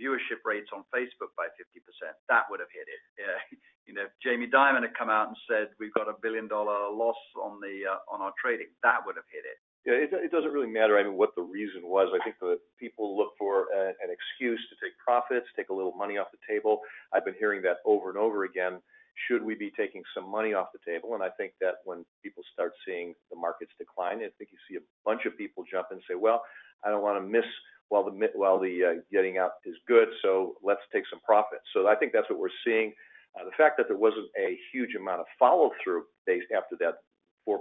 viewership 0.00 0.40
rates 0.44 0.70
on 0.72 0.84
Facebook 0.94 1.34
by 1.36 1.48
50%," 1.58 2.16
that 2.28 2.48
would 2.50 2.60
have 2.60 2.72
hit 2.72 2.88
it. 2.88 3.02
You 3.88 3.94
know, 3.94 4.04
if 4.04 4.12
Jamie 4.22 4.46
Dimon 4.46 4.82
had 4.82 4.94
come 4.96 5.10
out 5.10 5.28
and 5.28 5.36
said, 5.50 5.70
"We've 5.80 5.94
got 5.94 6.08
a 6.08 6.14
billion-dollar 6.22 6.90
loss 6.92 7.16
on 7.36 7.60
the 7.60 7.86
uh 7.86 8.00
on 8.12 8.20
our 8.22 8.32
trading," 8.40 8.68
that 8.82 9.04
would 9.06 9.16
have 9.16 9.28
hit 9.32 9.44
it. 9.46 9.58
Yeah, 9.88 10.04
it 10.04 10.30
doesn't 10.30 10.52
really 10.52 10.68
matter, 10.68 10.98
I 10.98 11.02
mean, 11.02 11.16
what 11.16 11.32
the 11.34 11.40
reason 11.40 11.80
was. 11.88 12.12
I 12.12 12.22
think 12.22 12.36
the 12.40 12.58
people 12.78 13.16
look 13.16 13.32
for 13.38 13.72
an 13.72 14.12
excuse 14.12 14.60
to 14.68 14.76
take 14.84 14.92
profits, 15.00 15.46
take 15.56 15.70
a 15.70 15.72
little 15.72 15.96
money 15.96 16.18
off 16.18 16.28
the 16.30 16.44
table. 16.44 16.80
I've 17.14 17.24
been 17.24 17.38
hearing 17.38 17.62
that 17.62 17.78
over 17.86 18.10
and 18.10 18.18
over 18.18 18.44
again. 18.44 18.82
Should 19.26 19.42
we 19.42 19.54
be 19.54 19.72
taking 19.78 20.02
some 20.14 20.28
money 20.30 20.52
off 20.52 20.68
the 20.76 20.84
table? 20.84 21.14
And 21.14 21.22
I 21.22 21.30
think 21.40 21.54
that 21.62 21.80
when 21.84 22.04
people 22.22 22.42
start 22.52 22.72
seeing 22.84 23.14
the 23.30 23.36
markets 23.40 23.72
decline, 23.78 24.18
I 24.18 24.28
think 24.36 24.50
you 24.52 24.60
see 24.68 24.76
a 24.76 24.84
bunch 25.06 25.24
of 25.24 25.38
people 25.38 25.64
jump 25.64 25.88
and 25.90 26.02
say, 26.06 26.14
"Well, 26.14 26.44
I 26.84 26.90
don't 26.90 27.02
wanna 27.02 27.22
miss 27.22 27.46
while 27.88 28.04
the 28.04 28.12
while 28.34 28.58
the 28.58 28.84
uh, 28.84 28.94
getting 29.10 29.38
out 29.38 29.52
is 29.64 29.76
good, 29.88 30.08
so 30.20 30.58
let's 30.62 30.82
take 30.92 31.06
some 31.08 31.20
profits." 31.20 31.64
So 31.72 31.88
I 31.88 31.96
think 31.96 32.12
that's 32.12 32.28
what 32.28 32.38
we're 32.38 32.60
seeing. 32.62 32.92
The 33.34 33.56
fact 33.56 33.78
that 33.78 33.88
there 33.88 33.96
wasn't 33.96 34.28
a 34.36 34.58
huge 34.70 34.94
amount 34.96 35.20
of 35.20 35.26
follow-through 35.38 36.04
days 36.26 36.42
after 36.54 36.76
that 36.80 36.98
4% 37.46 37.58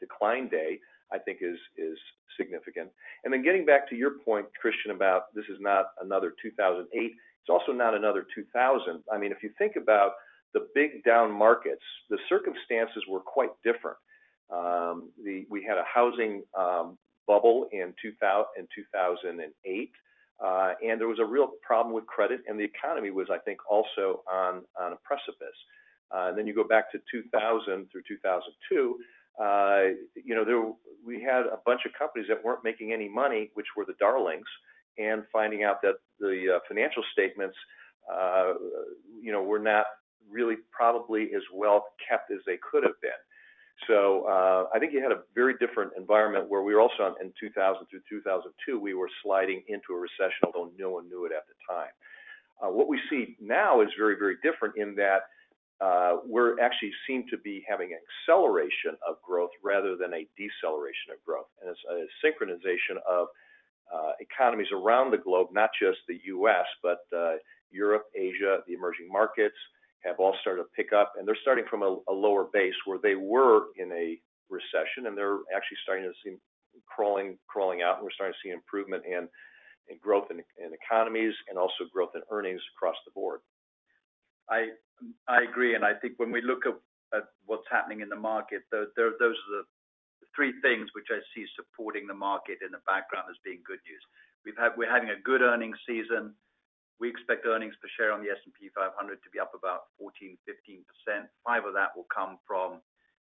decline 0.00 0.48
day, 0.48 0.78
I 1.12 1.18
think 1.18 1.38
is 1.40 1.58
is 1.76 1.98
significant. 2.38 2.90
And 3.24 3.32
then 3.32 3.42
getting 3.42 3.64
back 3.64 3.88
to 3.90 3.96
your 3.96 4.18
point, 4.24 4.46
Christian, 4.60 4.90
about 4.90 5.34
this 5.34 5.44
is 5.48 5.58
not 5.60 5.86
another 6.02 6.34
2008, 6.42 6.88
it's 6.96 7.50
also 7.50 7.72
not 7.72 7.94
another 7.94 8.26
2000. 8.34 9.02
I 9.12 9.18
mean, 9.18 9.32
if 9.32 9.42
you 9.42 9.50
think 9.58 9.76
about 9.76 10.12
the 10.54 10.66
big 10.74 11.04
down 11.04 11.30
markets, 11.30 11.82
the 12.08 12.18
circumstances 12.28 13.02
were 13.08 13.20
quite 13.20 13.50
different. 13.62 13.98
Um, 14.50 15.10
we 15.50 15.64
had 15.66 15.78
a 15.78 15.84
housing 15.84 16.42
um, 16.56 16.96
bubble 17.26 17.68
in 17.72 17.94
2008, 18.02 19.90
uh, 20.44 20.72
and 20.82 21.00
there 21.00 21.08
was 21.08 21.18
a 21.18 21.24
real 21.24 21.52
problem 21.62 21.94
with 21.94 22.06
credit, 22.06 22.40
and 22.46 22.58
the 22.58 22.64
economy 22.64 23.10
was, 23.10 23.28
I 23.30 23.38
think, 23.38 23.58
also 23.70 24.22
on 24.30 24.62
a 24.78 24.96
precipice. 25.04 25.56
Uh, 26.14 26.28
and 26.28 26.38
then 26.38 26.46
you 26.46 26.54
go 26.54 26.64
back 26.64 26.92
to 26.92 26.98
2000 27.10 27.90
through 27.90 28.02
2002, 28.06 28.96
Uh, 29.40 29.94
you 30.14 30.34
know, 30.34 30.78
we 31.04 31.22
had 31.22 31.46
a 31.46 31.58
bunch 31.66 31.82
of 31.86 31.92
companies 31.98 32.28
that 32.28 32.42
weren't 32.44 32.62
making 32.64 32.92
any 32.92 33.08
money, 33.08 33.50
which 33.54 33.66
were 33.76 33.84
the 33.84 33.94
darlings, 33.98 34.46
and 34.98 35.24
finding 35.32 35.64
out 35.64 35.82
that 35.82 35.94
the 36.20 36.56
uh, 36.56 36.58
financial 36.68 37.02
statements, 37.12 37.56
uh, 38.12 38.54
you 39.20 39.32
know, 39.32 39.42
were 39.42 39.58
not 39.58 39.86
really 40.30 40.56
probably 40.70 41.30
as 41.34 41.42
well 41.52 41.86
kept 42.08 42.30
as 42.30 42.38
they 42.46 42.58
could 42.70 42.84
have 42.84 43.00
been. 43.02 43.10
So, 43.88 44.24
I 44.72 44.78
think 44.78 44.92
you 44.92 45.02
had 45.02 45.12
a 45.12 45.22
very 45.34 45.54
different 45.58 45.92
environment 45.96 46.48
where 46.48 46.62
we 46.62 46.74
were 46.74 46.80
also 46.80 47.14
in 47.20 47.32
2000 47.40 47.86
through 47.90 48.00
2002, 48.08 48.78
we 48.78 48.94
were 48.94 49.10
sliding 49.22 49.62
into 49.68 49.92
a 49.92 49.98
recession, 49.98 50.46
although 50.46 50.70
no 50.78 50.90
one 50.90 51.08
knew 51.08 51.26
it 51.26 51.32
at 51.32 51.42
the 51.48 51.54
time. 51.68 51.90
What 52.60 52.88
we 52.88 53.00
see 53.10 53.36
now 53.40 53.82
is 53.82 53.88
very, 53.98 54.16
very 54.16 54.36
different 54.42 54.76
in 54.76 54.94
that, 54.94 55.22
Uh, 55.84 56.16
we're 56.24 56.58
actually 56.60 56.92
seem 57.06 57.24
to 57.28 57.36
be 57.36 57.62
having 57.68 57.92
an 57.92 57.98
acceleration 58.08 58.96
of 59.06 59.20
growth 59.20 59.50
rather 59.62 59.96
than 59.96 60.14
a 60.14 60.26
deceleration 60.40 61.12
of 61.12 61.22
growth. 61.26 61.50
And 61.60 61.68
it's 61.68 61.84
a 61.84 62.08
synchronization 62.24 62.96
of 63.06 63.26
uh, 63.94 64.12
economies 64.18 64.68
around 64.72 65.10
the 65.10 65.18
globe, 65.18 65.48
not 65.52 65.68
just 65.78 65.98
the 66.08 66.18
U.S., 66.24 66.64
but 66.82 67.00
uh, 67.14 67.34
Europe, 67.70 68.04
Asia, 68.16 68.60
the 68.66 68.72
emerging 68.72 69.08
markets, 69.12 69.56
have 70.04 70.16
all 70.18 70.34
started 70.40 70.62
to 70.62 70.68
pick 70.74 70.94
up, 70.94 71.12
and 71.18 71.28
they're 71.28 71.36
starting 71.42 71.64
from 71.68 71.82
a 71.82 72.12
lower 72.12 72.46
base 72.52 72.74
where 72.86 72.98
they 73.02 73.14
were 73.14 73.66
in 73.76 73.92
a 73.92 74.18
recession, 74.48 75.06
and 75.06 75.16
they're 75.16 75.40
actually 75.54 75.78
starting 75.82 76.04
to 76.04 76.12
see 76.22 76.36
crawling 76.86 77.38
crawling 77.46 77.82
out, 77.82 77.96
and 77.96 78.04
we're 78.04 78.12
starting 78.12 78.34
to 78.34 78.48
see 78.48 78.52
improvement 78.52 79.02
in 79.04 79.28
growth 80.00 80.28
in 80.30 80.40
economies 80.72 81.34
and 81.48 81.58
also 81.58 81.84
growth 81.92 82.10
in 82.14 82.22
earnings 82.30 82.60
across 82.76 82.96
the 83.04 83.12
board. 83.12 83.40
I 84.48 84.68
agree, 85.42 85.74
and 85.74 85.84
I 85.84 85.94
think 85.94 86.18
when 86.18 86.30
we 86.30 86.42
look 86.42 86.66
at 86.66 86.74
what's 87.46 87.66
happening 87.70 88.00
in 88.00 88.08
the 88.08 88.18
market, 88.18 88.62
those 88.72 88.88
are 88.98 89.18
the 89.18 89.64
three 90.34 90.52
things 90.60 90.90
which 90.94 91.08
I 91.10 91.22
see 91.34 91.46
supporting 91.54 92.06
the 92.06 92.14
market 92.16 92.58
in 92.64 92.74
the 92.74 92.82
background 92.86 93.30
as 93.30 93.38
being 93.46 93.62
good 93.66 93.80
news. 93.86 94.02
We're 94.44 94.90
having 94.90 95.10
a 95.10 95.20
good 95.22 95.40
earnings 95.40 95.78
season. 95.86 96.34
We 97.00 97.08
expect 97.10 97.46
earnings 97.46 97.74
per 97.82 97.88
share 97.98 98.12
on 98.12 98.22
the 98.22 98.30
S&P 98.30 98.70
500 98.74 98.94
to 98.94 99.30
be 99.30 99.40
up 99.40 99.50
about 99.54 99.90
14%-15%. 99.98 100.38
5 101.46 101.64
of 101.64 101.74
that 101.74 101.90
will 101.96 102.06
come 102.12 102.38
from 102.46 102.78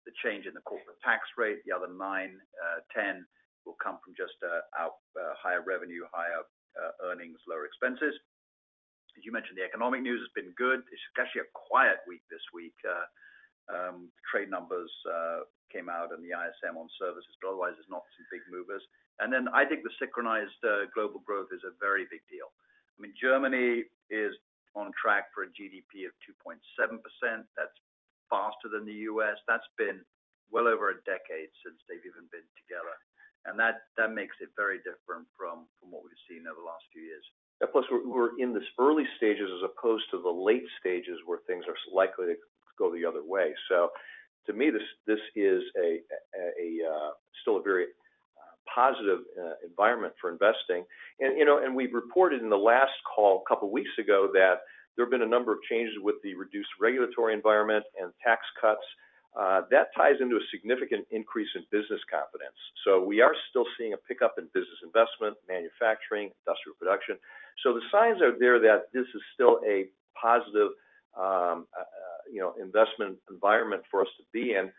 the 0.06 0.14
change 0.22 0.46
in 0.46 0.54
the 0.54 0.62
corporate 0.62 1.02
tax 1.02 1.26
rate. 1.38 1.66
The 1.66 1.74
other 1.74 1.90
9%-10% 1.90 1.98
uh, 1.98 3.26
will 3.66 3.78
come 3.82 3.98
from 4.06 4.14
just 4.14 4.38
uh, 4.46 4.62
uh, 4.78 4.94
higher 5.34 5.66
revenue, 5.66 6.06
higher 6.14 6.46
earnings, 7.02 7.40
lower 7.50 7.66
expenses. 7.66 8.14
You 9.22 9.32
mentioned, 9.32 9.58
the 9.58 9.66
economic 9.66 10.02
news 10.02 10.22
has 10.22 10.34
been 10.36 10.54
good. 10.58 10.84
It's 10.92 11.02
actually 11.18 11.48
a 11.48 11.52
quiet 11.56 12.04
week 12.08 12.22
this 12.30 12.44
week. 12.54 12.76
Uh, 12.84 13.08
um, 13.66 14.14
trade 14.30 14.50
numbers 14.52 14.92
uh, 15.10 15.48
came 15.74 15.90
out 15.90 16.14
and 16.14 16.22
the 16.22 16.36
ISM 16.36 16.78
on 16.78 16.86
services, 17.00 17.34
but 17.42 17.50
otherwise, 17.50 17.74
there's 17.76 17.90
not 17.90 18.06
some 18.14 18.28
big 18.30 18.46
movers. 18.52 18.84
And 19.18 19.32
then 19.32 19.48
I 19.50 19.66
think 19.66 19.82
the 19.82 19.96
synchronized 19.98 20.60
uh, 20.62 20.92
global 20.94 21.24
growth 21.24 21.50
is 21.56 21.64
a 21.66 21.74
very 21.80 22.06
big 22.12 22.22
deal. 22.30 22.52
I 22.96 22.98
mean, 23.02 23.16
Germany 23.18 23.88
is 24.12 24.36
on 24.76 24.92
track 25.00 25.32
for 25.32 25.48
a 25.48 25.52
GDP 25.56 26.06
of 26.06 26.14
2.7%. 26.28 26.60
That's 27.56 27.80
faster 28.30 28.68
than 28.68 28.86
the 28.86 29.08
U.S. 29.16 29.40
That's 29.48 29.68
been 29.80 30.04
well 30.52 30.68
over 30.68 30.92
a 30.92 31.00
decade 31.08 31.50
since 31.64 31.80
they've 31.88 32.04
even 32.06 32.28
been 32.30 32.46
together, 32.60 32.94
and 33.50 33.58
that 33.58 33.90
that 33.98 34.14
makes 34.14 34.38
it 34.44 34.54
very 34.54 34.78
different 34.86 35.26
from 35.34 35.66
what 35.82 36.06
we've 36.06 36.26
seen 36.30 36.46
over 36.46 36.60
the 36.60 36.70
last 36.70 36.86
few 36.94 37.02
years. 37.02 37.26
Plus, 37.72 37.86
we're 38.06 38.38
in 38.40 38.54
this 38.54 38.64
early 38.80 39.06
stages 39.18 39.50
as 39.50 39.70
opposed 39.70 40.04
to 40.12 40.22
the 40.22 40.30
late 40.30 40.66
stages, 40.80 41.18
where 41.26 41.40
things 41.48 41.66
are 41.68 41.76
likely 41.94 42.26
to 42.28 42.36
go 42.78 42.94
the 42.94 43.06
other 43.06 43.24
way. 43.24 43.54
So 43.70 43.90
to 44.46 44.54
me, 44.54 44.70
this 44.70 45.20
is 45.36 45.62
uh, 45.80 47.12
still 47.42 47.58
a 47.58 47.62
very 47.62 47.86
uh, 47.86 48.54
positive 48.74 49.20
uh, 49.42 49.54
environment 49.68 50.14
for 50.20 50.32
investing. 50.32 50.84
And, 51.20 51.38
you 51.38 51.46
know, 51.46 51.60
we've 51.74 51.94
reported 51.94 52.42
in 52.42 52.50
the 52.50 52.58
last 52.58 52.94
call, 53.16 53.44
a 53.46 53.50
couple 53.50 53.68
of 53.70 53.72
weeks 53.72 53.92
ago, 54.00 54.30
that 54.34 54.60
there 54.96 55.06
have 55.06 55.12
been 55.12 55.24
a 55.24 55.26
number 55.26 55.52
of 55.52 55.60
changes 55.70 55.96
with 56.02 56.16
the 56.24 56.36
reduced 56.36 56.70
regulatory 56.80 57.34
environment 57.34 57.86
and 58.00 58.12
tax 58.24 58.42
cuts. 58.62 58.86
That 59.72 59.88
ties 59.98 60.16
into 60.22 60.36
a 60.36 60.46
significant 60.52 61.08
increase 61.12 61.50
in 61.56 61.64
business 61.72 62.00
confidence. 62.12 62.56
So 62.86 63.04
we 63.04 63.20
are 63.22 63.34
still 63.50 63.66
seeing 63.78 63.94
a 63.94 63.98
pickup 64.08 64.36
in 64.38 64.46
business 64.54 64.80
investment, 64.84 65.36
manufacturing, 65.48 66.32
industrial 66.46 66.76
production. 66.80 67.18
So 67.64 67.74
the 67.74 67.82
signs 67.92 68.22
are 68.22 68.38
there 68.38 68.60
that 68.60 68.92
this 68.94 69.08
is 69.16 69.22
still 69.34 69.60
a 69.66 69.86
positive, 70.20 70.72
um, 71.18 71.68
uh, 71.76 71.82
uh, 71.82 72.22
you 72.32 72.40
know, 72.40 72.54
investment 72.62 73.18
environment 73.30 73.84
for 73.90 74.02
us 74.02 74.08
to 74.18 74.24
be 74.34 74.54
in. 74.54 74.72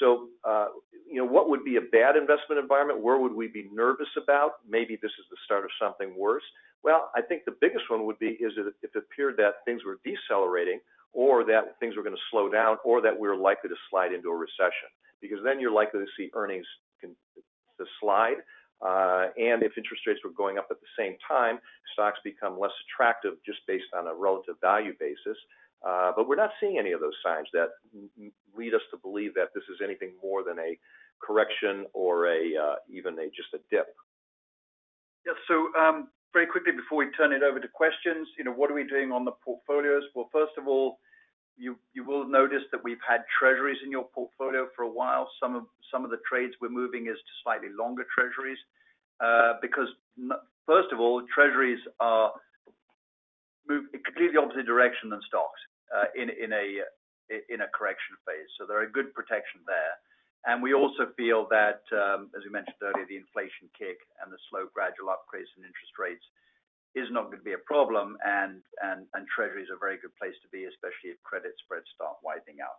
So, 0.00 0.28
uh, 0.44 0.68
you 1.08 1.18
know, 1.18 1.24
what 1.24 1.48
would 1.48 1.64
be 1.64 1.76
a 1.76 1.80
bad 1.80 2.16
investment 2.16 2.58
environment? 2.58 3.00
Where 3.00 3.18
would 3.18 3.32
we 3.32 3.46
be 3.46 3.68
nervous 3.72 4.08
about? 4.20 4.54
Maybe 4.68 4.98
this 5.00 5.12
is 5.12 5.26
the 5.30 5.36
start 5.44 5.64
of 5.64 5.70
something 5.80 6.14
worse. 6.18 6.42
Well, 6.82 7.10
I 7.14 7.22
think 7.22 7.44
the 7.44 7.56
biggest 7.60 7.88
one 7.88 8.04
would 8.06 8.18
be, 8.18 8.30
is 8.40 8.52
if 8.58 8.74
it 8.82 8.90
appeared 8.96 9.36
that 9.36 9.64
things 9.64 9.82
were 9.84 10.00
decelerating 10.04 10.80
or 11.12 11.44
that 11.44 11.78
things 11.78 11.96
were 11.96 12.02
gonna 12.02 12.16
slow 12.30 12.50
down, 12.50 12.76
or 12.84 13.00
that 13.00 13.16
we're 13.16 13.36
likely 13.36 13.70
to 13.70 13.76
slide 13.88 14.12
into 14.12 14.28
a 14.30 14.34
recession. 14.34 14.90
Because 15.22 15.38
then 15.44 15.60
you're 15.60 15.70
likely 15.70 16.00
to 16.00 16.10
see 16.16 16.28
earnings 16.34 16.66
to 17.00 17.84
slide, 18.00 18.38
Uh, 18.84 19.32
and 19.38 19.62
if 19.62 19.72
interest 19.78 20.06
rates 20.06 20.20
were 20.22 20.30
going 20.30 20.58
up 20.58 20.68
at 20.70 20.76
the 20.80 20.92
same 20.98 21.16
time, 21.26 21.58
stocks 21.94 22.18
become 22.22 22.60
less 22.60 22.74
attractive 22.84 23.34
just 23.44 23.58
based 23.66 23.88
on 23.96 24.06
a 24.06 24.14
relative 24.14 24.56
value 24.60 24.92
basis. 25.00 25.38
Uh, 25.84 26.12
but 26.14 26.28
we're 26.28 26.36
not 26.36 26.50
seeing 26.60 26.78
any 26.78 26.92
of 26.92 27.00
those 27.00 27.16
signs 27.24 27.48
that 27.52 27.68
lead 28.56 28.74
us 28.74 28.80
to 28.90 28.96
believe 28.98 29.34
that 29.34 29.48
this 29.54 29.64
is 29.72 29.80
anything 29.82 30.12
more 30.22 30.42
than 30.44 30.58
a 30.58 30.78
correction 31.20 31.86
or 31.92 32.26
a 32.26 32.40
uh, 32.56 32.74
even 32.90 33.18
a 33.18 33.26
just 33.28 33.52
a 33.54 33.58
dip. 33.70 33.94
Yeah. 35.26 35.32
So, 35.48 35.68
um, 35.80 36.08
very 36.32 36.46
quickly 36.46 36.72
before 36.72 36.98
we 36.98 37.10
turn 37.12 37.32
it 37.32 37.42
over 37.42 37.60
to 37.60 37.68
questions, 37.68 38.28
you 38.36 38.44
know, 38.44 38.52
what 38.52 38.70
are 38.70 38.74
we 38.74 38.84
doing 38.84 39.12
on 39.12 39.24
the 39.24 39.32
portfolios? 39.44 40.02
Well, 40.14 40.28
first 40.32 40.52
of 40.58 40.66
all, 40.66 40.98
you 41.56 42.04
will 42.04 42.26
notice 42.26 42.62
that 42.72 42.82
we've 42.82 43.02
had 43.06 43.22
treasuries 43.38 43.78
in 43.84 43.90
your 43.90 44.04
portfolio 44.04 44.68
for 44.74 44.82
a 44.82 44.90
while. 44.90 45.30
Some 45.40 45.54
of 46.04 46.10
the 46.10 46.18
trades 46.28 46.54
we're 46.60 46.68
moving 46.68 47.06
is 47.06 47.16
to 47.16 47.32
slightly 47.42 47.68
longer 47.76 48.04
treasuries. 48.16 48.58
Uh, 49.20 49.54
because 49.62 49.88
first 50.66 50.90
of 50.92 50.98
all, 50.98 51.22
treasuries 51.32 51.78
are 52.00 52.32
move 53.68 53.86
completely 54.04 54.36
opposite 54.36 54.66
direction 54.66 55.08
than 55.08 55.20
stocks 55.26 55.60
uh, 55.94 56.04
a 56.52 56.82
uh 56.84 57.40
in 57.48 57.64
a 57.64 57.68
correction 57.72 58.20
phase. 58.28 58.50
So 58.58 58.66
they're 58.68 58.84
a 58.84 58.90
good 58.90 59.14
protection 59.14 59.64
there. 59.64 59.96
And 60.44 60.60
we 60.60 60.76
also 60.76 61.08
feel 61.16 61.48
that, 61.48 61.80
um, 61.96 62.28
as 62.36 62.44
we 62.44 62.52
mentioned 62.52 62.76
earlier, 62.84 63.08
the 63.08 63.16
inflation 63.16 63.72
kick 63.72 63.96
and 64.20 64.28
the 64.28 64.36
slow 64.52 64.68
gradual 64.76 65.08
upgrades 65.08 65.48
in 65.56 65.64
interest 65.64 65.96
rates 65.96 66.20
is 66.94 67.10
not 67.10 67.30
gonna 67.30 67.42
be 67.42 67.52
a 67.54 67.66
problem. 67.66 68.16
And 68.24 68.62
Treasury 69.34 69.62
is 69.62 69.70
a 69.70 69.78
very 69.78 69.98
good 69.98 70.14
place 70.16 70.34
to 70.42 70.48
be, 70.48 70.64
especially 70.64 71.10
if 71.10 71.22
credit 71.22 71.54
spreads 71.58 71.86
start 71.94 72.16
widening 72.22 72.60
out. 72.60 72.78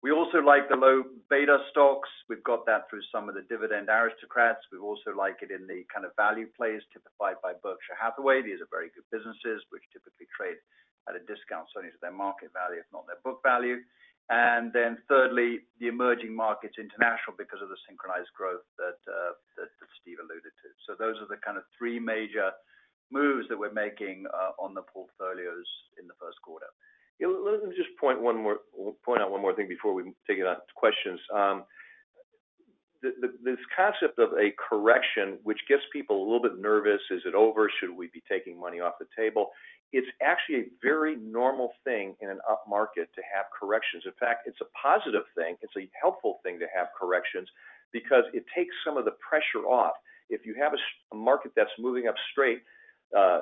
We 0.00 0.12
also 0.16 0.40
like 0.40 0.72
the 0.72 0.80
low 0.80 1.04
beta 1.28 1.60
stocks. 1.68 2.08
We've 2.24 2.42
got 2.42 2.64
that 2.64 2.88
through 2.88 3.04
some 3.12 3.28
of 3.28 3.36
the 3.36 3.44
dividend 3.52 3.92
aristocrats. 3.92 4.64
We 4.72 4.80
also 4.80 5.12
like 5.12 5.44
it 5.44 5.52
in 5.52 5.68
the 5.68 5.84
kind 5.92 6.08
of 6.08 6.16
value 6.16 6.48
plays 6.56 6.80
typified 6.88 7.36
by 7.44 7.52
Berkshire 7.60 8.00
Hathaway. 8.00 8.40
These 8.40 8.64
are 8.64 8.72
very 8.72 8.88
good 8.96 9.04
businesses 9.12 9.60
which 9.68 9.84
typically 9.92 10.24
trade 10.32 10.56
at 11.04 11.20
a 11.20 11.22
discount 11.28 11.68
certainly 11.68 11.92
to 11.92 12.00
their 12.00 12.16
market 12.16 12.48
value, 12.56 12.80
if 12.80 12.88
not 12.96 13.04
their 13.04 13.20
book 13.20 13.44
value. 13.44 13.84
And 14.32 14.72
then 14.72 14.96
thirdly, 15.04 15.68
the 15.76 15.92
emerging 15.92 16.32
markets 16.32 16.80
international 16.80 17.36
because 17.36 17.60
of 17.60 17.68
the 17.68 17.76
synchronized 17.84 18.32
growth 18.32 18.64
that 18.80 19.00
uh 19.04 19.36
that 19.60 19.68
Steve 20.00 20.16
alluded 20.16 20.54
to. 20.64 20.68
So 20.88 20.96
those 20.96 21.20
are 21.20 21.28
the 21.28 21.40
kind 21.44 21.60
of 21.60 21.64
three 21.76 22.00
major 22.00 22.56
moves 23.12 23.48
that 23.48 23.58
we're 23.58 23.72
making 23.72 24.24
uh, 24.32 24.52
on 24.62 24.74
the 24.74 24.82
portfolios 24.82 25.66
in 26.00 26.06
the 26.06 26.14
first 26.18 26.40
quarter. 26.42 26.66
Yeah. 27.18 27.28
Let 27.28 27.62
me 27.62 27.76
just 27.76 27.90
point 28.00 28.18
out 28.18 29.30
one 29.30 29.42
more 29.42 29.54
thing 29.54 29.68
before 29.68 29.94
we 29.94 30.04
take 30.26 30.38
it 30.38 30.46
on 30.46 30.56
to 30.56 30.74
questions. 30.74 31.20
Um, 31.34 31.64
this 33.02 33.58
concept 33.74 34.18
of 34.18 34.30
a 34.36 34.52
correction 34.56 35.38
which 35.42 35.60
gets 35.68 35.82
people 35.92 36.20
a 36.20 36.24
little 36.24 36.42
bit 36.42 36.58
nervous, 36.60 37.00
is 37.10 37.22
it 37.24 37.34
over? 37.34 37.70
Should 37.80 37.96
we 37.96 38.08
be 38.12 38.22
taking 38.30 38.60
money 38.60 38.80
off 38.80 38.94
the 39.00 39.06
table? 39.16 39.50
It's 39.92 40.06
actually 40.22 40.56
a 40.56 40.64
very 40.82 41.16
normal 41.16 41.72
thing 41.82 42.14
in 42.20 42.30
an 42.30 42.38
upmarket 42.48 43.10
to 43.16 43.22
have 43.34 43.46
corrections. 43.58 44.04
In 44.06 44.12
fact, 44.20 44.46
it's 44.46 44.60
a 44.60 44.68
positive 44.80 45.24
thing. 45.34 45.56
It's 45.62 45.72
a 45.76 45.88
helpful 46.00 46.40
thing 46.42 46.58
to 46.60 46.66
have 46.74 46.88
corrections 46.98 47.48
because 47.92 48.24
it 48.32 48.44
takes 48.54 48.74
some 48.84 48.96
of 48.96 49.04
the 49.04 49.16
pressure 49.18 49.66
off. 49.66 49.94
If 50.28 50.46
you 50.46 50.54
have 50.60 50.72
a 50.74 51.16
market 51.16 51.52
that's 51.56 51.70
moving 51.78 52.06
up 52.06 52.14
straight 52.30 52.62
Uh, 53.16 53.40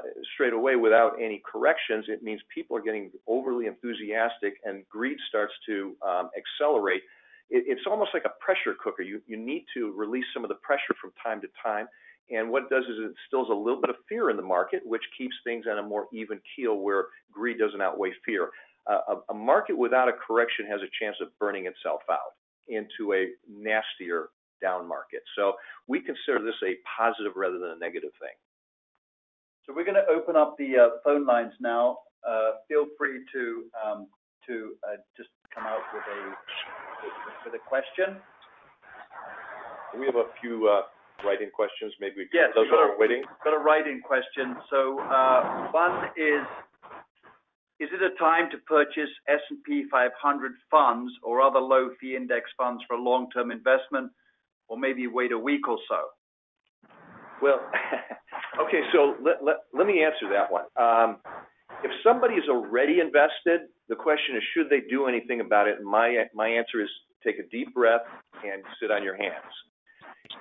away 0.52 0.76
without 0.76 1.12
any 1.20 1.42
corrections, 1.50 2.06
it 2.08 2.22
means 2.22 2.40
people 2.54 2.76
are 2.76 2.80
getting 2.80 3.10
overly 3.26 3.66
enthusiastic 3.66 4.54
and 4.64 4.88
greed 4.88 5.18
starts 5.28 5.52
to 5.66 5.94
um, 6.06 6.30
accelerate. 6.36 7.02
It's 7.50 7.82
almost 7.86 8.10
like 8.12 8.24
a 8.24 8.32
pressure 8.44 8.76
cooker. 8.82 9.02
You 9.02 9.20
need 9.26 9.64
to 9.74 9.92
release 9.96 10.24
some 10.34 10.44
of 10.44 10.48
the 10.48 10.56
pressure 10.56 10.94
from 11.00 11.12
time 11.22 11.40
to 11.40 11.48
time. 11.62 11.86
And 12.30 12.50
what 12.50 12.64
it 12.64 12.70
does 12.70 12.84
is 12.84 12.98
it 12.98 13.14
instills 13.16 13.48
a 13.50 13.54
little 13.54 13.80
bit 13.80 13.88
of 13.88 13.96
fear 14.06 14.28
in 14.28 14.36
the 14.36 14.42
market, 14.42 14.82
which 14.84 15.02
keeps 15.16 15.34
things 15.44 15.64
on 15.70 15.78
a 15.78 15.82
more 15.82 16.08
even 16.12 16.40
keel 16.54 16.76
where 16.76 17.06
greed 17.32 17.58
doesn't 17.58 17.80
outweigh 17.80 18.12
fear. 18.24 18.50
A 19.30 19.34
market 19.34 19.76
without 19.76 20.08
a 20.08 20.12
correction 20.12 20.66
has 20.66 20.80
a 20.82 20.90
chance 21.02 21.16
of 21.20 21.28
burning 21.38 21.66
itself 21.66 22.02
out 22.10 22.36
into 22.68 23.14
a 23.14 23.28
nastier 23.50 24.28
down 24.60 24.86
market. 24.86 25.22
So 25.36 25.54
we 25.86 26.00
consider 26.00 26.42
this 26.44 26.54
a 26.62 26.76
positive 26.96 27.32
rather 27.36 27.58
than 27.58 27.70
a 27.70 27.78
negative 27.78 28.12
thing. 28.20 28.36
So 29.68 29.74
we're 29.76 29.84
gonna 29.84 30.08
open 30.08 30.34
up 30.34 30.56
the 30.56 30.78
uh, 30.78 30.88
phone 31.04 31.26
lines 31.26 31.52
now. 31.60 31.98
Uh, 32.26 32.52
feel 32.68 32.86
free 32.96 33.20
to 33.34 33.64
um, 33.84 34.08
uh, 34.48 34.96
just 35.14 35.28
come 35.54 35.64
out 35.66 35.84
with 35.92 37.52
a 37.52 37.58
question. 37.68 38.16
We 39.98 40.06
have 40.06 40.16
a 40.16 40.24
few 40.40 40.66
write-in 41.22 41.50
questions. 41.50 41.92
Maybe 42.00 42.26
Yes. 42.32 42.48
Those 42.54 42.68
are 42.72 42.98
waiting. 42.98 43.24
Got 43.44 43.52
a 43.52 43.58
write-in 43.58 44.00
question. 44.00 44.56
So 44.70 44.96
one 45.70 46.08
is, 46.16 46.46
is 47.78 47.90
it 47.92 48.00
a 48.00 48.16
time 48.18 48.48
to 48.52 48.58
purchase 48.66 49.10
S&P 49.28 49.84
500 49.90 50.52
funds 50.70 51.12
or 51.22 51.42
other 51.42 51.60
low 51.60 51.90
fee 52.00 52.16
index 52.16 52.48
funds 52.56 52.82
for 52.88 52.96
a 52.96 53.00
long-term 53.02 53.50
investment 53.50 54.10
or 54.68 54.78
maybe 54.78 55.08
wait 55.08 55.32
a 55.32 55.38
week 55.38 55.68
or 55.68 55.76
so? 55.90 56.88
Well, 57.42 57.60
okay. 58.60 58.82
So 58.92 59.16
let 59.22 59.86
me 59.86 60.02
answer 60.02 60.28
that 60.32 60.50
one. 60.50 60.64
Um, 60.76 61.18
if 61.84 61.90
somebody 62.02 62.34
is 62.34 62.48
already 62.48 63.00
invested, 63.00 63.68
the 63.88 63.96
question 63.96 64.36
is 64.36 64.42
should 64.54 64.68
they 64.70 64.80
do 64.88 65.06
anything 65.06 65.40
about 65.40 65.68
it? 65.68 65.82
My 65.82 66.08
answer 66.48 66.82
is 66.82 66.88
take 67.24 67.38
a 67.38 67.48
deep 67.50 67.74
breath 67.74 68.02
and 68.44 68.62
sit 68.80 68.90
on 68.90 69.02
your 69.02 69.16
hands. 69.16 69.52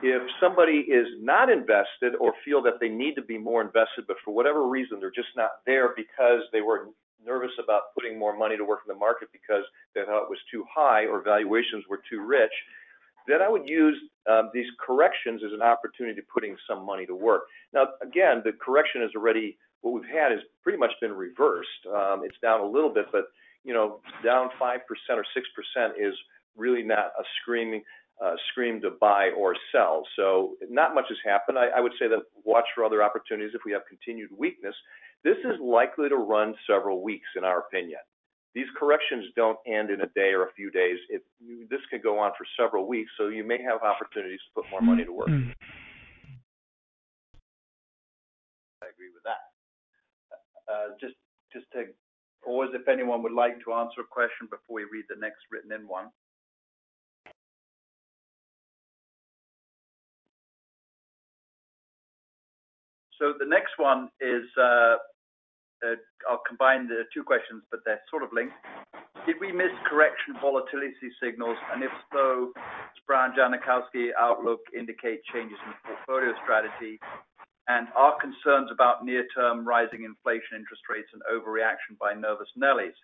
If 0.04 0.22
somebody 0.42 0.86
is 0.86 1.08
not 1.20 1.50
invested 1.50 2.14
or 2.20 2.34
feel 2.44 2.62
that 2.64 2.80
they 2.80 2.90
need 2.90 3.16
to 3.16 3.22
be 3.22 3.38
more 3.38 3.62
invested, 3.62 4.06
but 4.08 4.18
for 4.24 4.34
whatever 4.34 4.68
reason, 4.68 5.00
they're 5.00 5.12
just 5.12 5.32
not 5.36 5.64
there 5.66 5.94
because 5.96 6.42
they 6.52 6.62
were 6.62 6.90
nervous 7.26 7.52
about 7.62 7.94
putting 7.96 8.20
more 8.20 8.38
money 8.38 8.58
to 8.58 8.64
work 8.64 8.82
in 8.88 8.94
the 8.94 9.00
market 9.00 9.30
because 9.32 9.64
they 9.96 10.02
thought 10.06 10.24
it 10.24 10.30
was 10.30 10.40
too 10.52 10.64
high 10.70 11.06
or 11.06 11.22
valuations 11.22 11.84
were 11.90 12.02
too 12.10 12.22
rich, 12.22 12.52
then 13.28 13.42
I 13.42 13.50
would 13.50 13.68
use 13.68 13.98
um, 14.30 14.50
these 14.54 14.68
corrections 14.86 15.42
as 15.46 15.54
an 15.54 15.62
opportunity 15.62 16.20
to 16.20 16.26
putting 16.34 16.56
some 16.70 16.86
money 16.86 17.06
to 17.06 17.16
work. 17.16 17.44
Now, 17.74 17.88
again, 18.02 18.42
the 18.44 18.54
correction 18.54 19.02
is 19.04 19.12
already 19.16 19.58
what 19.82 19.94
we've 19.94 20.10
had 20.12 20.32
has 20.32 20.42
pretty 20.64 20.78
much 20.78 20.92
been 21.02 21.14
reversed. 21.14 21.86
Um, 21.88 22.22
it's 22.24 22.38
down 22.42 22.62
a 22.62 22.66
little 22.66 22.94
bit, 22.94 23.06
but 23.12 23.26
you 23.64 23.74
know, 23.74 24.00
down 24.24 24.50
5% 24.60 24.80
or 25.10 25.26
6% 25.78 25.90
is 26.00 26.14
really 26.56 26.84
not 26.84 27.12
a 27.20 27.24
uh, 28.24 28.36
scream 28.50 28.82
to 28.82 28.92
buy 29.00 29.30
or 29.38 29.56
sell. 29.72 30.04
So 30.16 30.56
not 30.70 30.96
much 30.96 31.06
has 31.10 31.18
happened. 31.24 31.58
I 31.60 31.80
would 31.80 31.92
say 32.00 32.08
that 32.08 32.20
watch 32.44 32.66
for 32.74 32.84
other 32.84 33.04
opportunities 33.04 33.52
if 33.54 33.62
we 33.66 33.72
have 33.74 33.82
continued 33.88 34.30
weakness. 34.36 34.74
This 35.24 35.38
is 35.40 35.60
likely 35.62 36.10
to 36.10 36.16
run 36.16 36.56
several 36.70 37.04
weeks, 37.04 37.28
in 37.36 37.44
our 37.44 37.60
opinion. 37.60 38.00
These 38.58 38.74
corrections 38.76 39.26
don't 39.36 39.60
end 39.68 39.92
in 39.92 40.02
a 40.02 40.08
day 40.18 40.34
or 40.34 40.48
a 40.48 40.54
few 40.54 40.72
days. 40.72 40.98
This 41.70 41.80
could 41.92 42.02
go 42.02 42.18
on 42.18 42.32
for 42.36 42.44
several 42.60 42.88
weeks, 42.88 43.12
so 43.16 43.28
you 43.28 43.44
may 43.44 43.62
have 43.62 43.84
opportunities 43.84 44.40
to 44.48 44.62
put 44.64 44.72
more 44.72 44.82
money 44.82 45.06
to 45.06 45.14
work. 45.14 45.28
Mm-hmm. 45.28 45.52
I 48.82 48.88
agree 48.90 49.14
with 49.14 49.22
that. 49.30 49.46
Uh, 50.34 50.74
uh, 50.74 50.88
just 51.00 51.14
just 51.54 51.70
to 51.74 51.94
pause 52.44 52.70
if 52.74 52.88
anyone 52.88 53.22
would 53.22 53.32
like 53.32 53.64
to 53.64 53.74
answer 53.74 54.02
a 54.02 54.10
question 54.10 54.50
before 54.50 54.74
we 54.74 54.86
read 54.86 55.06
the 55.08 55.22
next 55.22 55.46
written 55.52 55.72
in 55.72 55.88
one. 55.88 56.10
So 63.22 63.34
the 63.38 63.46
next 63.46 63.78
one 63.78 64.10
is, 64.20 64.46
uh, 64.60 64.96
I'll 66.30 66.44
combine 66.48 66.88
the 66.88 67.04
two 67.14 67.24
questions, 67.24 67.64
but 67.72 67.82
they're 67.86 68.02
sort 68.10 68.24
of 68.24 68.30
linked. 68.34 68.56
Did 69.26 69.36
we 69.40 69.52
miss 69.52 69.72
correction 69.90 70.36
volatility 70.42 71.12
signals? 71.22 71.58
And 71.74 71.84
if 71.84 71.92
so, 72.14 72.52
does 72.56 73.04
Brouwer 73.06 73.34
Janachowski 73.38 74.10
outlook 74.18 74.62
indicate 74.78 75.22
changes 75.34 75.58
in 75.66 75.72
the 75.72 75.80
portfolio 75.84 76.34
strategy? 76.44 77.00
And 77.68 77.88
are 77.96 78.16
concerns 78.20 78.72
about 78.72 79.04
near-term 79.04 79.68
rising 79.68 80.06
inflation 80.06 80.56
interest 80.56 80.84
rates 80.90 81.10
and 81.12 81.22
overreaction 81.28 82.00
by 82.00 82.14
nervous 82.14 82.48
Nellies? 82.58 82.96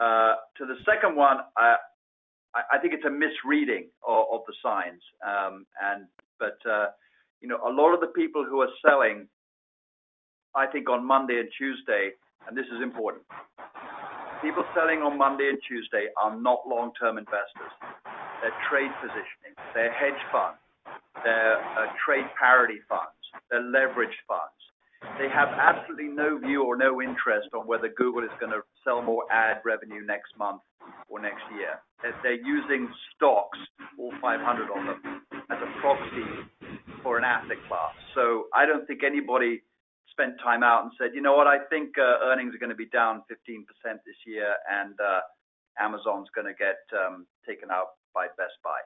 To 0.00 0.66
the 0.66 0.76
second 0.84 1.16
one, 1.16 1.38
I 1.56 2.78
think 2.80 2.92
it's 2.92 3.04
a 3.04 3.10
misreading 3.10 3.88
of 4.06 4.40
the 4.46 4.54
signs. 4.62 5.02
Um 5.26 5.66
and 5.82 6.06
but 6.38 6.58
uh 6.68 6.88
you 7.40 7.48
know, 7.48 7.60
a 7.66 7.72
lot 7.72 7.92
of 7.92 8.00
the 8.00 8.08
people 8.08 8.44
who 8.44 8.60
are 8.60 8.72
selling, 8.86 9.28
I 10.56 10.66
think 10.66 10.88
on 10.88 11.04
Monday 11.04 11.38
and 11.38 11.50
Tuesday, 11.52 12.16
and 12.48 12.56
this 12.56 12.64
is 12.72 12.80
important. 12.82 13.22
People 14.40 14.64
selling 14.72 15.04
on 15.04 15.18
Monday 15.18 15.52
and 15.52 15.60
Tuesday 15.68 16.08
are 16.16 16.32
not 16.32 16.64
long-term 16.66 17.18
investors. 17.18 17.72
They're 18.40 18.56
trade 18.72 18.90
positioning. 19.04 19.52
They're 19.76 19.92
hedge 19.92 20.16
funds. 20.32 20.56
They're 21.24 21.60
uh, 21.60 21.92
trade 22.00 22.24
parity 22.40 22.80
funds. 22.88 23.20
They're 23.50 23.68
leveraged 23.68 24.16
funds. 24.24 24.56
They 25.20 25.28
have 25.28 25.48
absolutely 25.52 26.08
no 26.08 26.38
view 26.38 26.64
or 26.64 26.76
no 26.76 27.02
interest 27.02 27.52
on 27.52 27.66
whether 27.66 27.92
Google 27.92 28.24
is 28.24 28.32
gonna 28.40 28.64
sell 28.82 29.02
more 29.02 29.24
ad 29.30 29.60
revenue 29.64 30.00
next 30.04 30.32
month 30.38 30.62
or 31.08 31.20
next 31.20 31.44
year. 31.52 31.76
They're 32.22 32.40
using 32.40 32.88
stocks, 33.14 33.58
all 33.98 34.12
500 34.22 34.72
of 34.72 34.80
them, 34.88 35.22
as 35.50 35.58
a 35.60 35.80
proxy 35.80 36.24
for 37.02 37.18
an 37.18 37.24
asset 37.24 37.58
class. 37.68 37.92
So 38.14 38.46
I 38.54 38.64
don't 38.64 38.86
think 38.86 39.04
anybody 39.04 39.62
spent 40.16 40.40
time 40.40 40.62
out 40.62 40.82
and 40.82 40.92
said, 40.96 41.14
"You 41.14 41.20
know 41.20 41.36
what? 41.36 41.46
I 41.46 41.58
think 41.68 41.98
uh, 41.98 42.24
earnings 42.24 42.54
are 42.54 42.58
gonna 42.58 42.74
be 42.74 42.86
down 42.86 43.22
15% 43.28 43.66
this 44.04 44.16
year, 44.26 44.56
and 44.70 44.98
uh, 45.00 45.20
Amazon's 45.78 46.28
gonna 46.34 46.54
get 46.54 46.80
um, 46.96 47.26
taken 47.46 47.70
out 47.70 48.00
by 48.14 48.26
Best 48.40 48.56
Buy." 48.64 48.80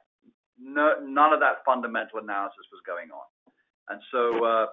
None 0.58 1.32
of 1.32 1.40
that 1.40 1.64
fundamental 1.64 2.18
analysis 2.18 2.66
was 2.70 2.82
going 2.84 3.10
on. 3.10 3.26
And 3.88 4.02
so, 4.10 4.44
uh, 4.44 4.66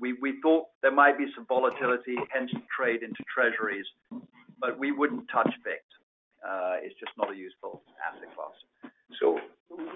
we 0.00 0.40
thought 0.42 0.66
there 0.82 0.90
might 0.90 1.16
be 1.16 1.26
some 1.34 1.46
volatility, 1.46 2.16
hence 2.32 2.50
trade 2.74 3.02
into 3.02 3.22
treasuries, 3.32 3.86
but 4.58 4.78
we 4.78 4.90
wouldn't 4.90 5.28
touch 5.30 5.52
VIX. 5.62 5.78
It's 6.82 6.98
just 6.98 7.12
not 7.16 7.30
a 7.30 7.36
useful 7.36 7.82
asset 8.02 8.34
class. 8.34 8.90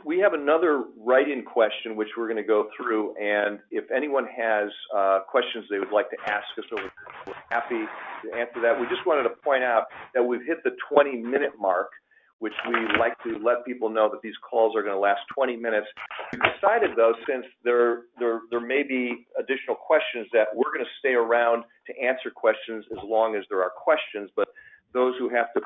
We 0.05 0.19
have 0.21 0.35
another 0.35 0.85
write-in 0.97 1.43
question, 1.43 1.97
which 1.97 2.09
we're 2.17 2.29
gonna 2.29 2.43
go 2.43 2.69
through, 2.77 3.15
and 3.17 3.59
if 3.71 3.91
anyone 3.91 4.27
has 4.27 4.71
uh, 4.95 5.21
questions 5.29 5.65
they 5.69 5.79
would 5.79 5.93
like 5.93 6.09
to 6.11 6.17
ask 6.27 6.47
us, 6.59 6.65
we're 6.71 7.35
happy 7.51 7.85
to 8.25 8.37
answer 8.39 8.61
that. 8.63 8.79
We 8.81 8.87
just 8.87 9.05
wanted 9.07 9.25
to 9.25 9.35
point 9.43 9.65
out 9.65 9.87
that 10.15 10.23
we've 10.23 10.45
hit 10.47 10.63
the 10.65 10.71
20-minute 10.91 11.53
mark, 11.59 11.91
which 12.39 12.53
we 12.69 12.75
like 12.99 13.21
to 13.25 13.39
let 13.45 13.65
people 13.65 13.89
know 13.89 14.09
that 14.11 14.23
these 14.23 14.37
calls 14.49 14.77
are 14.77 14.83
gonna 14.83 14.99
last 14.99 15.23
20 15.35 15.57
minutes. 15.57 15.87
We 16.33 16.39
decided, 16.39 16.91
though, 16.97 17.15
since 17.29 17.47
there 17.65 18.05
may 18.61 18.83
be 18.83 19.27
additional 19.39 19.77
questions, 19.77 20.29
that 20.33 20.49
we're 20.55 20.73
gonna 20.73 20.89
stay 20.99 21.15
around 21.15 21.65
to 21.87 21.99
answer 22.01 22.31
questions 22.31 22.85
as 22.93 23.03
long 23.03 23.35
as 23.35 23.45
there 23.51 23.63
are 23.63 23.71
questions. 23.71 24.31
But 24.37 24.49
those 24.93 25.15
who 25.19 25.29
have 25.31 25.53
to 25.55 25.61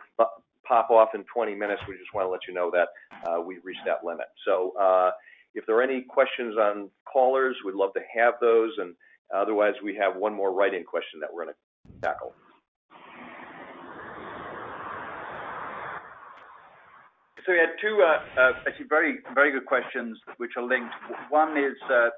pop 0.70 0.90
off 0.90 1.10
in 1.14 1.24
20 1.34 1.54
minutes, 1.54 1.82
we 1.88 1.94
just 1.98 2.14
wanna 2.14 2.30
let 2.30 2.46
you 2.46 2.54
know 2.54 2.70
that 2.70 2.88
uh, 3.26 3.40
we've 3.40 3.64
reached 3.64 3.84
that 3.86 4.06
limit. 4.06 4.26
So 4.46 4.72
uh 4.78 5.10
if 5.54 5.66
there 5.66 5.76
are 5.76 5.82
any 5.82 6.02
questions 6.02 6.56
on 6.56 6.90
callers, 7.10 7.56
we'd 7.64 7.74
love 7.74 7.92
to 7.94 8.00
have 8.14 8.34
those. 8.40 8.72
And 8.78 8.94
otherwise, 9.34 9.74
we 9.82 9.96
have 9.96 10.16
one 10.16 10.34
more 10.34 10.52
write-in 10.52 10.84
question 10.84 11.20
that 11.20 11.28
we're 11.32 11.44
gonna 11.44 11.56
tackle. 12.02 12.32
So 17.46 17.52
we 17.52 17.58
had 17.58 17.70
two 17.80 18.04
uh, 18.04 18.40
uh, 18.40 18.52
actually 18.68 18.86
very 18.88 19.18
very 19.34 19.50
good 19.50 19.64
questions 19.64 20.18
which 20.36 20.52
are 20.56 20.62
linked. 20.62 20.92
One 21.30 21.56
is, 21.56 21.74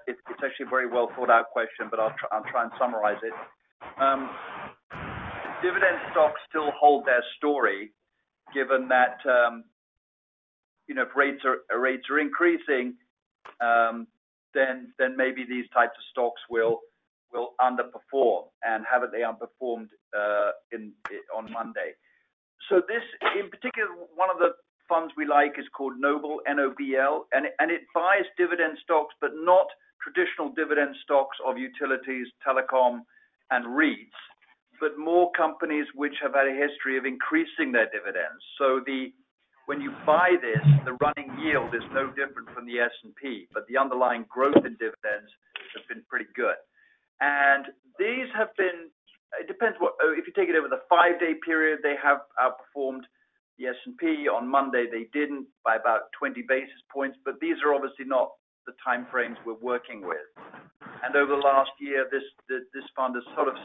it's 0.07 0.21
actually 0.45 0.67
a 0.67 0.69
very 0.69 0.89
well 0.89 1.11
thought 1.15 1.31
out 1.31 1.47
question, 1.53 1.87
but 1.89 2.01
I'll 2.01 2.15
try 2.51 2.65
and 2.65 2.73
summarize 2.79 3.23
it. 3.23 3.33
Um, 4.03 4.29
dividend 5.63 5.97
stocks 6.11 6.41
still 6.49 6.73
hold 6.79 7.07
their 7.07 7.23
story 7.39 7.93
given 8.55 8.89
that, 8.89 9.19
you 10.89 10.95
know, 10.95 11.03
if 11.03 11.17
rates 11.17 11.43
are 11.45 11.59
uh 11.73 11.79
rates 11.79 12.05
are 12.11 12.19
increasing, 12.19 12.95
um 13.61 14.07
then 14.55 14.93
then 14.99 15.17
maybe 15.17 15.45
these 15.49 15.69
types 15.73 15.97
of 15.97 16.05
stocks 16.11 16.41
will 16.51 16.81
will 17.33 17.51
underperform. 17.61 18.45
And 18.65 18.85
Haven't 18.91 19.13
they 19.13 19.21
underperformed 19.21 19.89
uh 20.17 20.51
in 20.73 20.93
on 21.37 21.51
Monday? 21.53 21.93
So 22.69 22.81
this, 22.87 23.03
in 23.39 23.51
particular, 23.51 23.89
one 24.15 24.31
of 24.31 24.39
the 24.39 24.51
funds 24.89 25.13
we 25.17 25.27
like 25.27 25.55
is 25.59 25.67
called 25.77 25.95
Noble, 25.99 26.41
N-O-B-L, 26.47 27.27
and 27.33 27.47
and 27.59 27.71
it 27.71 27.83
buys 27.95 28.25
dividend 28.37 28.79
stocks, 28.83 29.15
but 29.21 29.31
not 29.35 29.67
traditional 30.03 30.51
dividend 30.55 30.95
stocks 31.03 31.37
of 31.47 31.57
utilities, 31.59 32.27
telecom, 32.47 33.01
and 33.51 33.65
REITs, 33.67 34.19
but 34.83 34.99
more 34.99 35.31
companies 35.31 35.87
which 35.95 36.19
have 36.21 36.35
had 36.35 36.51
a 36.51 36.59
history 36.59 36.99
of 36.99 37.07
increasing 37.07 37.71
their 37.71 37.87
dividends. 37.95 38.43
So 38.59 38.83
the 38.85 39.15
when 39.67 39.81
you 39.81 39.95
buy 40.05 40.35
this, 40.43 40.59
the 40.85 40.99
running 40.99 41.31
yield 41.39 41.71
is 41.71 41.87
no 41.95 42.11
different 42.11 42.51
from 42.51 42.67
the 42.67 42.83
S&P, 42.83 43.47
but 43.55 43.63
the 43.71 43.79
underlying 43.79 44.27
growth 44.29 44.59
in 44.67 44.75
dividends 44.83 45.31
has 45.71 45.87
been 45.87 46.03
pretty 46.11 46.27
good. 46.35 46.59
And 47.23 47.71
these 47.95 48.27
have 48.35 48.51
been. 48.59 48.91
It 49.39 49.47
depends 49.47 49.79
what. 49.79 49.95
Oh, 50.03 50.13
if 50.19 50.27
you 50.27 50.35
take 50.35 50.51
it 50.51 50.59
over 50.59 50.67
the 50.67 50.83
five-day 50.91 51.39
period, 51.47 51.79
they 51.87 51.95
have 52.03 52.27
outperformed 52.43 53.07
the 53.63 53.71
S&P. 53.71 54.27
On 54.27 54.51
Monday, 54.51 54.91
they 54.91 55.07
didn't 55.15 55.47
by 55.65 55.77
about 55.79 56.11
20 56.19 56.43
basis 56.51 56.83
points, 56.93 57.17
but 57.25 57.39
these 57.41 57.63
are 57.65 57.73
obviously 57.73 58.05
not 58.05 58.35
the 58.67 58.73
time 58.85 59.07
frames 59.11 59.37
we're 59.45 59.61
working 59.61 60.07
with. 60.07 60.27
And 61.03 61.17
over 61.17 61.35
the 61.35 61.43
last 61.43 61.71
year, 61.81 62.07
this 62.11 62.23
fund 62.95 63.15
has 63.17 63.25
sort 63.35 63.49
of 63.49 63.57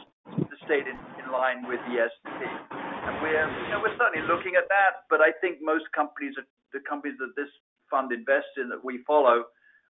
stayed 0.64 0.86
in 0.90 0.98
line 1.30 1.66
with 1.68 1.80
the 1.88 2.02
S&P. 2.02 2.40
We're, 3.22 3.96
certainly 3.98 4.26
looking 4.28 4.54
at 4.54 4.68
that, 4.68 5.08
but 5.10 5.20
I 5.20 5.32
think 5.40 5.58
most 5.62 5.84
companies, 5.94 6.34
the 6.72 6.80
companies 6.86 7.18
that 7.18 7.34
this 7.34 7.50
fund 7.90 8.12
invests 8.12 8.54
in 8.56 8.68
that 8.68 8.84
we 8.84 9.02
follow 9.06 9.44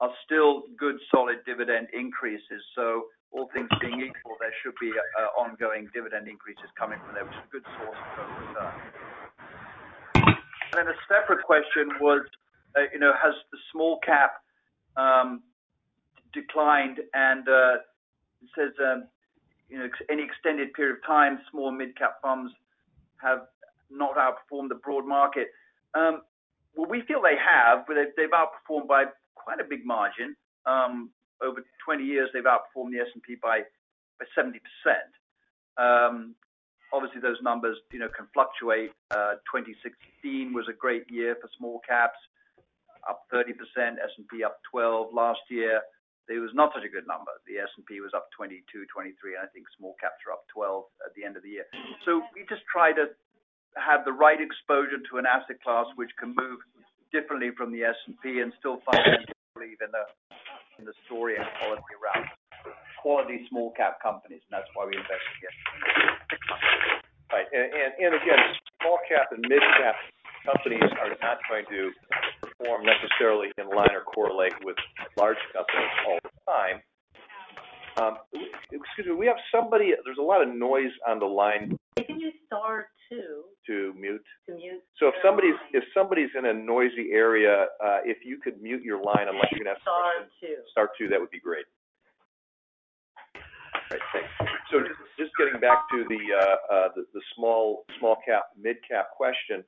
are 0.01 0.13
still 0.25 0.63
good, 0.79 0.95
solid 1.11 1.43
dividend 1.47 1.89
increases. 1.93 2.63
So 2.77 3.11
all 3.33 3.51
things 3.53 3.69
being 3.81 3.99
equal, 4.01 4.39
there 4.39 4.55
should 4.63 4.75
be 4.81 4.93
uh, 4.95 5.41
ongoing 5.41 5.91
dividend 5.93 6.29
increases 6.29 6.71
coming 6.79 6.99
from 7.05 7.15
there, 7.15 7.25
which 7.25 7.35
is 7.35 7.43
a 7.43 7.53
good 7.53 7.67
source 7.81 7.99
of 7.99 8.09
total 8.15 8.37
return. 8.47 8.75
A 10.79 10.95
separate 11.11 11.43
question 11.43 11.91
was, 12.01 12.23
uh, 12.77 12.87
you 12.93 13.01
know, 13.01 13.13
has 13.19 13.35
the 13.51 13.59
small 13.73 13.99
cap 14.07 14.39
Um, 14.99 15.43
declined? 16.35 16.99
And 17.15 17.49
uh, 17.49 17.75
it 18.43 18.49
says, 18.57 18.73
um, 18.85 19.05
you 19.69 19.79
know, 19.79 19.89
any 20.11 20.23
extended 20.23 20.73
period 20.75 20.97
of 20.97 21.07
time, 21.07 21.39
small 21.51 21.71
mid-cap 21.71 22.17
funds 22.23 22.53
have 23.23 23.47
not 23.91 24.17
outperformed 24.17 24.69
the 24.69 24.75
broad 24.75 25.07
market. 25.07 25.49
Um, 25.95 26.23
well, 26.77 26.89
we 26.89 27.03
feel 27.03 27.23
they 27.23 27.37
have, 27.37 27.85
but 27.87 27.97
they've 28.17 28.29
outperformed 28.31 28.87
by 28.87 29.05
quite 29.35 29.61
a 29.61 29.65
big 29.65 29.87
margin. 29.87 30.37
Over 31.41 31.65
20 31.85 32.03
years, 32.03 32.29
they've 32.35 32.43
outperformed 32.43 32.91
the 32.91 32.99
S&P 32.99 33.37
by 33.41 33.63
by 34.19 34.27
70%. 34.37 34.59
Obviously, 36.93 37.21
those 37.21 37.37
numbers, 37.43 37.77
you 37.93 37.99
know, 37.99 38.09
can 38.09 38.27
fluctuate. 38.33 38.91
Uh, 39.11 39.35
2016 39.53 40.53
was 40.53 40.67
a 40.69 40.73
great 40.73 41.05
year 41.11 41.37
for 41.41 41.49
small 41.59 41.81
caps, 41.87 42.19
up 43.09 43.29
30%, 43.33 43.53
S&P 44.01 44.43
up 44.43 44.59
12%. 44.75 45.13
Last 45.13 45.45
year, 45.51 45.83
it 46.29 46.41
was 46.41 46.53
not 46.53 46.73
such 46.75 46.85
a 46.85 46.93
good 46.93 47.07
number. 47.07 47.33
The 47.49 47.63
S&P 47.65 48.01
was 48.01 48.13
up 48.13 48.29
22%, 48.37 48.61
23%, 48.93 49.39
and 49.39 49.45
I 49.45 49.49
think 49.53 49.67
small 49.77 49.97
caps 50.01 50.21
are 50.29 50.33
up 50.37 50.45
12% 50.53 50.89
at 51.07 51.15
the 51.17 51.25
end 51.25 51.37
of 51.37 51.43
the 51.43 51.53
year. 51.57 51.67
So 52.05 52.21
we 52.37 52.45
just 52.49 52.65
try 52.69 52.93
to 52.93 53.09
have 53.77 54.05
the 54.05 54.13
right 54.13 54.41
exposure 54.41 54.99
to 54.99 55.13
an 55.17 55.27
asset 55.29 55.61
class 55.63 55.87
which 55.97 56.11
can 56.19 56.35
move 56.35 56.61
differently 57.13 57.55
from 57.57 57.73
the 57.73 57.85
S&P 57.89 58.41
and 58.45 58.53
still 58.61 58.81
fundamentally 58.85 59.33
believe 59.57 59.81
in 59.81 59.93
the 60.85 60.93
story 61.09 61.37
and 61.41 61.49
quality 61.59 61.95
around 61.97 62.29
quality 63.01 63.47
small 63.49 63.71
cap 63.79 64.03
companies, 64.03 64.43
and 64.51 64.59
that's 64.59 64.69
why 64.75 64.85
we 64.85 64.93
invest 64.99 65.23
here. 65.39 65.55
Right. 67.31 67.47
And 67.55 68.13
again, 68.13 68.41
small 68.83 68.99
cap 69.07 69.31
and 69.31 69.41
mid-cap 69.47 69.97
companies 70.45 70.91
are 70.99 71.15
not 71.23 71.39
going 71.49 71.65
to 71.71 71.95
perform 72.59 72.83
necessarily 72.85 73.49
in 73.59 73.69
line 73.69 73.95
or 73.95 74.03
correlate 74.03 74.53
with 74.65 74.77
large 75.17 75.39
companies 75.53 75.91
all 76.07 76.19
the 76.23 76.31
time. 76.47 76.83
Um, 78.01 78.19
excuse 78.71 79.07
me. 79.07 79.15
We 79.15 79.27
have 79.27 79.37
somebody. 79.55 79.93
There's 80.05 80.19
a 80.19 80.23
lot 80.23 80.43
of 80.43 80.49
noise 80.55 80.93
on 81.07 81.19
the 81.19 81.27
line. 81.27 81.77
Can 81.97 82.21
you 82.21 82.31
star 82.47 82.89
two? 83.09 83.45
To 83.67 83.93
mute? 83.99 84.23
To 84.49 84.55
mute. 84.55 84.83
So 84.99 85.09
if 85.09 85.15
somebody's 85.25 85.57
if 85.73 85.83
somebody's 85.93 86.31
in 86.39 86.47
a 86.47 86.53
noisy 86.53 87.11
area, 87.13 87.67
uh, 87.85 87.99
if 88.05 88.19
you 88.25 88.39
could 88.43 88.63
mute 88.63 88.83
your 88.83 89.03
line 89.03 89.27
unless 89.29 89.47
you're 89.51 89.65
gonna 89.65 89.75
ask. 89.75 89.83
Star 89.83 90.11
two. 90.41 90.57
Star 90.71 90.91
two, 90.99 91.09
that 91.09 91.21
would 91.21 91.31
be 91.31 91.41
great. 91.41 91.65
All 93.35 93.97
right, 93.97 94.01
thanks. 94.13 94.29
So 94.71 94.81
just 95.19 95.33
getting 95.39 95.61
back 95.61 95.79
to 95.91 96.05
the 96.09 96.21
uh, 96.71 96.75
uh, 96.75 96.89
small 97.35 97.85
cap, 98.27 98.45
mid-cap 98.61 99.09
question. 99.17 99.65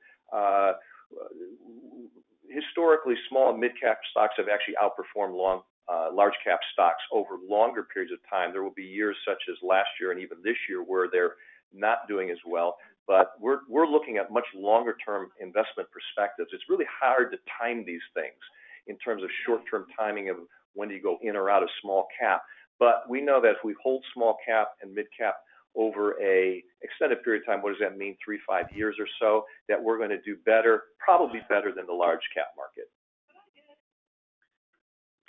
Historically, 2.53 3.15
small 3.29 3.51
and 3.51 3.59
mid-cap 3.59 3.99
stocks 4.11 4.35
have 4.37 4.47
actually 4.51 4.75
outperformed 4.75 5.63
uh, 5.91 6.09
large 6.13 6.33
cap 6.43 6.59
stocks 6.73 7.01
over 7.11 7.37
longer 7.47 7.83
periods 7.83 8.13
of 8.13 8.19
time. 8.29 8.51
There 8.51 8.63
will 8.63 8.75
be 8.75 8.83
years 8.83 9.15
such 9.27 9.41
as 9.49 9.57
last 9.63 9.89
year 9.99 10.11
and 10.11 10.21
even 10.21 10.37
this 10.43 10.57
year 10.69 10.83
where 10.83 11.09
they're 11.11 11.35
not 11.73 12.07
doing 12.07 12.29
as 12.29 12.37
well. 12.45 12.77
But 13.07 13.33
we're 13.39 13.87
looking 13.87 14.17
at 14.17 14.31
much 14.31 14.45
longer 14.55 14.95
term 15.03 15.31
investment 15.39 15.89
perspectives. 15.91 16.49
It's 16.53 16.69
really 16.69 16.85
hard 17.01 17.31
to 17.31 17.37
time 17.59 17.83
these 17.85 18.01
things 18.13 18.39
in 18.87 18.97
terms 18.99 19.23
of 19.23 19.29
short-term 19.45 19.85
timing 19.97 20.29
of 20.29 20.37
when 20.73 20.87
do 20.89 20.95
you 20.95 21.01
go 21.01 21.17
in 21.21 21.35
or 21.35 21.49
out 21.49 21.63
of 21.63 21.69
small 21.81 22.07
cap. 22.19 22.43
But 22.79 23.03
we 23.09 23.21
know 23.21 23.41
that 23.41 23.51
if 23.51 23.63
we 23.63 23.75
hold 23.83 24.03
small 24.13 24.37
cap 24.47 24.69
and 24.81 24.93
mid-cap 24.93 25.35
over 25.75 26.19
an 26.19 26.61
extended 26.83 27.23
period 27.23 27.43
of 27.43 27.47
time, 27.47 27.61
what 27.61 27.71
does 27.71 27.79
that 27.79 27.97
mean? 27.97 28.17
Three, 28.23 28.39
five 28.47 28.65
years 28.73 28.95
or 28.99 29.07
so, 29.19 29.45
that 29.69 29.81
we're 29.81 29.97
gonna 29.97 30.21
do 30.21 30.35
better, 30.45 30.83
probably 30.99 31.41
better 31.47 31.71
than 31.71 31.85
the 31.85 31.93
large 31.93 32.23
cap 32.33 32.51
market. 32.57 32.89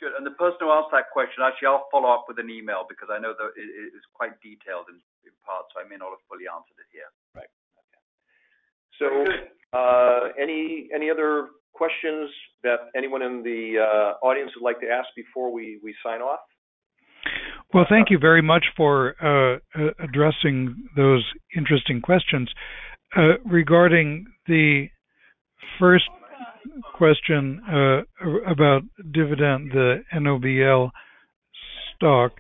Good. 0.01 0.19
And 0.19 0.27
the 0.27 0.35
person 0.35 0.59
who 0.67 0.71
asked 0.75 0.91
that 0.91 1.15
question, 1.15 1.47
actually, 1.47 1.69
I'll 1.69 1.87
follow 1.93 2.11
up 2.11 2.25
with 2.27 2.41
an 2.43 2.51
email 2.51 2.83
because 2.89 3.07
I 3.07 3.23
know 3.23 3.35
that 3.39 3.51
it 3.55 3.95
is 3.95 4.03
quite 4.13 4.35
detailed 4.43 4.91
in 4.91 4.99
parts, 5.47 5.71
so 5.71 5.79
I 5.79 5.87
may 5.87 5.95
not 5.95 6.11
have 6.11 6.23
fully 6.27 6.51
answered 6.51 6.75
it 6.75 6.91
here. 6.91 7.07
Right. 7.39 7.47
Okay. 7.79 8.03
So, 8.99 9.07
uh, 9.79 10.35
any 10.35 10.91
any 10.93 11.09
other 11.09 11.55
questions 11.73 12.31
that 12.63 12.91
anyone 12.97 13.23
in 13.23 13.43
the 13.43 13.79
audience 14.23 14.51
would 14.59 14.65
like 14.65 14.81
to 14.81 14.91
ask 14.91 15.07
before 15.15 15.53
we 15.53 15.79
sign 16.03 16.21
off? 16.21 16.43
Well, 17.75 17.87
thank 17.89 18.11
you 18.11 18.19
very 18.19 18.43
much 18.43 18.67
for 18.77 19.15
uh, 19.23 19.89
addressing 19.99 20.77
those 20.95 21.25
interesting 21.57 22.03
questions. 22.03 22.51
Uh, 23.17 23.39
regarding 23.47 24.27
the 24.47 24.89
first 25.79 26.05
question, 26.95 27.63
uh, 27.67 28.03
about 28.47 28.83
dividend, 29.13 29.73
the 29.73 30.03
NOBL 30.15 30.91
stock, 31.97 32.33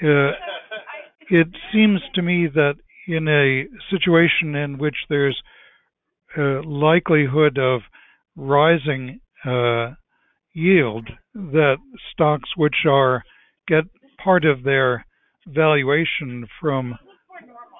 it 0.00 1.48
seems 1.72 2.00
to 2.14 2.22
me 2.22 2.46
that 2.54 2.74
in 3.08 3.26
a 3.26 3.64
situation 3.90 4.54
in 4.54 4.78
which 4.78 4.96
there's 5.08 5.40
a 6.36 6.60
likelihood 6.64 7.58
of 7.58 7.80
rising 8.36 9.20
yield 10.54 11.08
that 11.34 11.76
stocks 12.12 12.50
which 12.56 12.86
are 12.88 13.24
get 13.66 13.84
part 14.22 14.44
of 14.44 14.62
their 14.62 15.04
valuation 15.46 16.46
from 16.60 16.94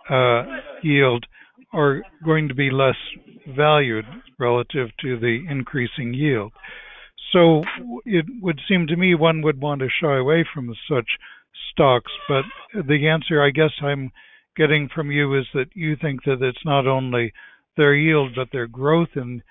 uh, 0.09 0.45
yield 0.83 1.27
are 1.73 2.03
going 2.25 2.49
to 2.49 2.55
be 2.55 2.71
less 2.71 2.97
valued 3.57 4.05
relative 4.39 4.89
to 5.01 5.19
the 5.19 5.45
increasing 5.49 6.13
yield. 6.15 6.53
So 7.33 7.63
it 8.05 8.25
would 8.43 8.61
seem 8.69 8.87
to 8.89 8.97
me 8.97 9.15
one 9.15 9.43
would 9.43 9.61
want 9.61 9.81
to 9.81 9.89
shy 10.01 10.17
away 10.17 10.45
from 10.53 10.75
such 10.91 11.09
stocks. 11.71 12.11
But 12.29 12.45
the 12.89 13.09
answer 13.09 13.43
I 13.43 13.51
guess 13.51 13.71
I'm 13.83 14.11
getting 14.57 14.89
from 14.93 15.11
you 15.11 15.39
is 15.39 15.47
that 15.55 15.69
you 15.75 15.97
think 15.97 16.25
that 16.25 16.43
it's 16.43 16.65
not 16.65 16.87
only 16.87 17.33
their 17.77 17.95
yield, 17.95 18.33
but 18.35 18.49
their 18.53 18.67
growth 18.67 19.11
in 19.15 19.43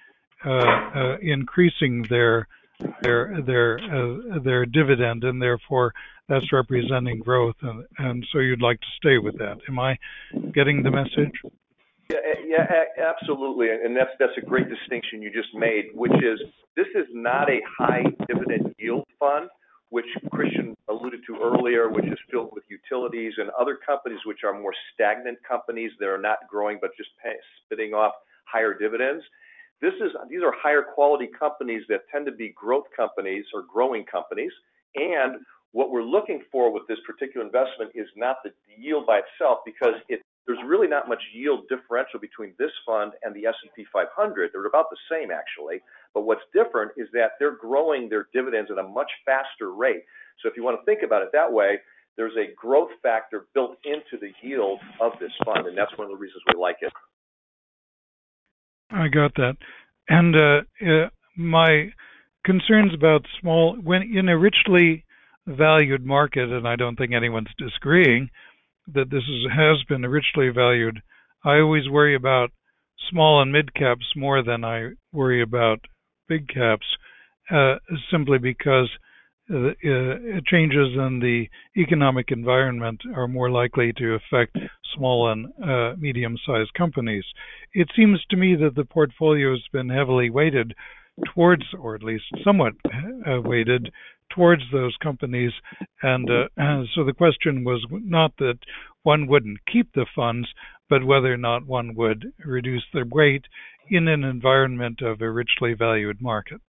uh, 0.45 0.49
uh, 0.49 1.17
increasing 1.21 2.06
their 2.10 2.47
Uh, 2.81 4.65
dividend, 4.71 5.23
and 5.23 5.41
therefore 5.41 5.93
that's 6.27 6.51
representing 6.53 7.19
growth. 7.19 7.55
And, 7.61 7.85
and 7.97 8.25
so 8.31 8.39
you'd 8.39 8.61
like 8.61 8.79
to 8.79 8.87
stay 8.97 9.17
with 9.17 9.37
that. 9.37 9.57
Am 9.67 9.79
I 9.79 9.97
getting 10.53 10.83
the 10.83 10.91
message? 10.91 11.33
Yeah, 12.09 12.17
eh, 12.17 12.73
eh, 12.97 13.03
absolutely. 13.05 13.69
And 13.69 13.95
that's 13.95 14.11
that's 14.19 14.37
a 14.37 14.45
great 14.45 14.67
distinction 14.69 15.21
you 15.21 15.31
just 15.31 15.53
made, 15.53 15.85
which 15.93 16.13
is 16.13 16.39
this 16.75 16.87
is 16.95 17.05
not 17.13 17.49
a 17.49 17.59
high 17.77 18.03
dividend 18.27 18.73
yield 18.79 19.05
fund, 19.19 19.49
which 19.89 20.05
Christian 20.31 20.75
alluded 20.89 21.21
to 21.27 21.37
earlier, 21.41 21.89
which 21.89 22.05
is 22.05 22.17
filled 22.31 22.49
with 22.53 22.63
utilities 22.69 23.33
and 23.37 23.49
other 23.59 23.77
companies 23.85 24.19
which 24.25 24.39
are 24.43 24.57
more 24.57 24.73
stagnant 24.93 25.37
companies 25.47 25.91
that 25.99 26.07
are 26.07 26.21
not 26.21 26.39
growing, 26.49 26.79
but 26.81 26.91
just 26.97 27.09
spitting 27.65 27.93
off 27.93 28.13
higher 28.45 28.73
dividends. 28.73 29.23
These 29.81 30.43
are 30.43 30.53
higher 30.61 30.83
quality 30.83 31.27
companies 31.27 31.83
that 31.89 32.01
tend 32.11 32.25
to 32.25 32.31
be 32.31 32.49
growth 32.49 32.85
companies 32.95 33.45
or 33.53 33.63
growing 33.63 34.05
companies. 34.05 34.51
And 34.95 35.37
what 35.71 35.91
we're 35.91 36.03
looking 36.03 36.41
for 36.51 36.73
with 36.73 36.83
this 36.87 36.97
particular 37.05 37.45
investment 37.45 37.91
is 37.93 38.07
not 38.15 38.37
the 38.43 38.51
yield 38.77 39.05
by 39.05 39.21
itself, 39.21 39.59
because 39.65 39.93
there's 40.47 40.59
really 40.65 40.87
not 40.87 41.07
much 41.07 41.21
yield 41.31 41.67
differential 41.69 42.19
between 42.19 42.53
this 42.57 42.71
fund 42.85 43.13
and 43.23 43.35
the 43.35 43.45
S&P 43.45 43.85
500. 43.93 44.49
They're 44.51 44.65
about 44.65 44.89
the 44.89 44.97
same, 45.09 45.29
actually. 45.29 45.79
But 46.13 46.21
what's 46.21 46.41
different 46.53 46.91
is 46.97 47.07
that 47.13 47.33
they're 47.39 47.55
growing 47.55 48.09
their 48.09 48.27
dividends 48.33 48.71
at 48.71 48.79
a 48.79 48.83
much 48.83 49.11
faster 49.25 49.73
rate. 49.73 50.03
So 50.41 50.49
if 50.49 50.57
you 50.57 50.63
want 50.63 50.79
to 50.79 50.85
think 50.85 51.03
about 51.03 51.21
it 51.21 51.29
that 51.33 51.51
way, 51.53 51.77
there's 52.17 52.35
a 52.35 52.53
growth 52.55 52.89
factor 53.03 53.45
built 53.53 53.77
into 53.85 54.17
the 54.19 54.33
yield 54.41 54.79
of 54.99 55.13
this 55.19 55.31
fund, 55.45 55.67
and 55.67 55.77
that's 55.77 55.95
one 55.97 56.05
of 56.05 56.11
the 56.11 56.17
reasons 56.17 56.41
we 56.51 56.59
like 56.59 56.77
it. 56.81 56.91
I 58.91 59.08
got 59.08 59.36
that. 59.36 59.58
And 60.08 60.36
uh, 60.36 60.62
uh, 60.86 61.10
my 61.38 61.89
concerns 62.43 62.93
about 62.93 63.25
small, 63.39 63.75
when 63.82 64.02
in 64.02 64.30
a 64.30 64.38
richly 64.38 65.06
valued 65.45 66.06
market, 66.06 66.49
and 66.49 66.67
I 66.67 66.75
don't 66.75 66.95
think 66.95 67.13
anyone's 67.13 67.54
disagreeing 67.58 68.30
that 68.93 69.10
this 69.10 69.23
has 69.56 69.84
been 69.88 70.02
richly 70.02 70.49
valued, 70.49 70.99
I 71.43 71.60
always 71.60 71.88
worry 71.89 72.15
about 72.15 72.52
small 73.10 73.41
and 73.41 73.52
mid 73.52 73.73
caps 73.73 74.06
more 74.15 74.43
than 74.43 74.63
I 74.63 74.91
worry 75.12 75.41
about 75.41 75.80
big 76.28 76.47
caps, 76.47 76.86
uh, 77.52 77.75
simply 78.12 78.38
because 78.38 78.89
changes 80.45 80.89
in 80.95 81.19
the 81.19 81.47
economic 81.75 82.32
environment 82.32 83.02
are 83.15 83.28
more 83.28 83.49
likely 83.49 83.91
to 83.93 84.15
affect 84.15 84.56
small 84.95 85.32
and 85.32 85.99
medium-sized 85.99 86.73
companies. 86.73 87.23
It 87.73 87.89
seems 87.95 88.23
to 88.30 88.38
me 88.38 88.56
that 88.56 88.75
the 88.75 88.86
portfolio 88.86 89.52
has 89.52 89.63
been 89.71 89.89
heavily 89.89 90.30
weighted 90.30 90.73
towards, 91.34 91.63
or 91.78 91.95
at 91.95 92.04
least 92.04 92.23
somewhat 92.43 92.73
weighted 93.43 93.91
towards 94.34 94.63
those 94.71 94.95
companies. 95.02 95.52
And 96.02 96.30
uh, 96.30 96.84
so 96.95 97.04
the 97.04 97.13
question 97.15 97.63
was 97.63 97.86
not 97.91 98.32
that 98.38 98.60
one 99.04 99.28
wouldn't 99.28 99.60
keep 99.71 99.91
the 99.93 100.06
funds, 100.15 100.47
but 100.89 101.04
whether 101.04 101.34
or 101.34 101.38
not 101.38 101.65
one 101.65 101.95
would 101.95 102.25
reduce 102.45 102.86
their 102.93 103.06
weight 103.06 103.45
in 103.89 104.08
an 104.08 104.23
environment 104.23 105.02
of 105.02 105.21
a 105.21 105.32
richly 105.32 105.73
valued 105.73 106.21
market. 106.21 106.62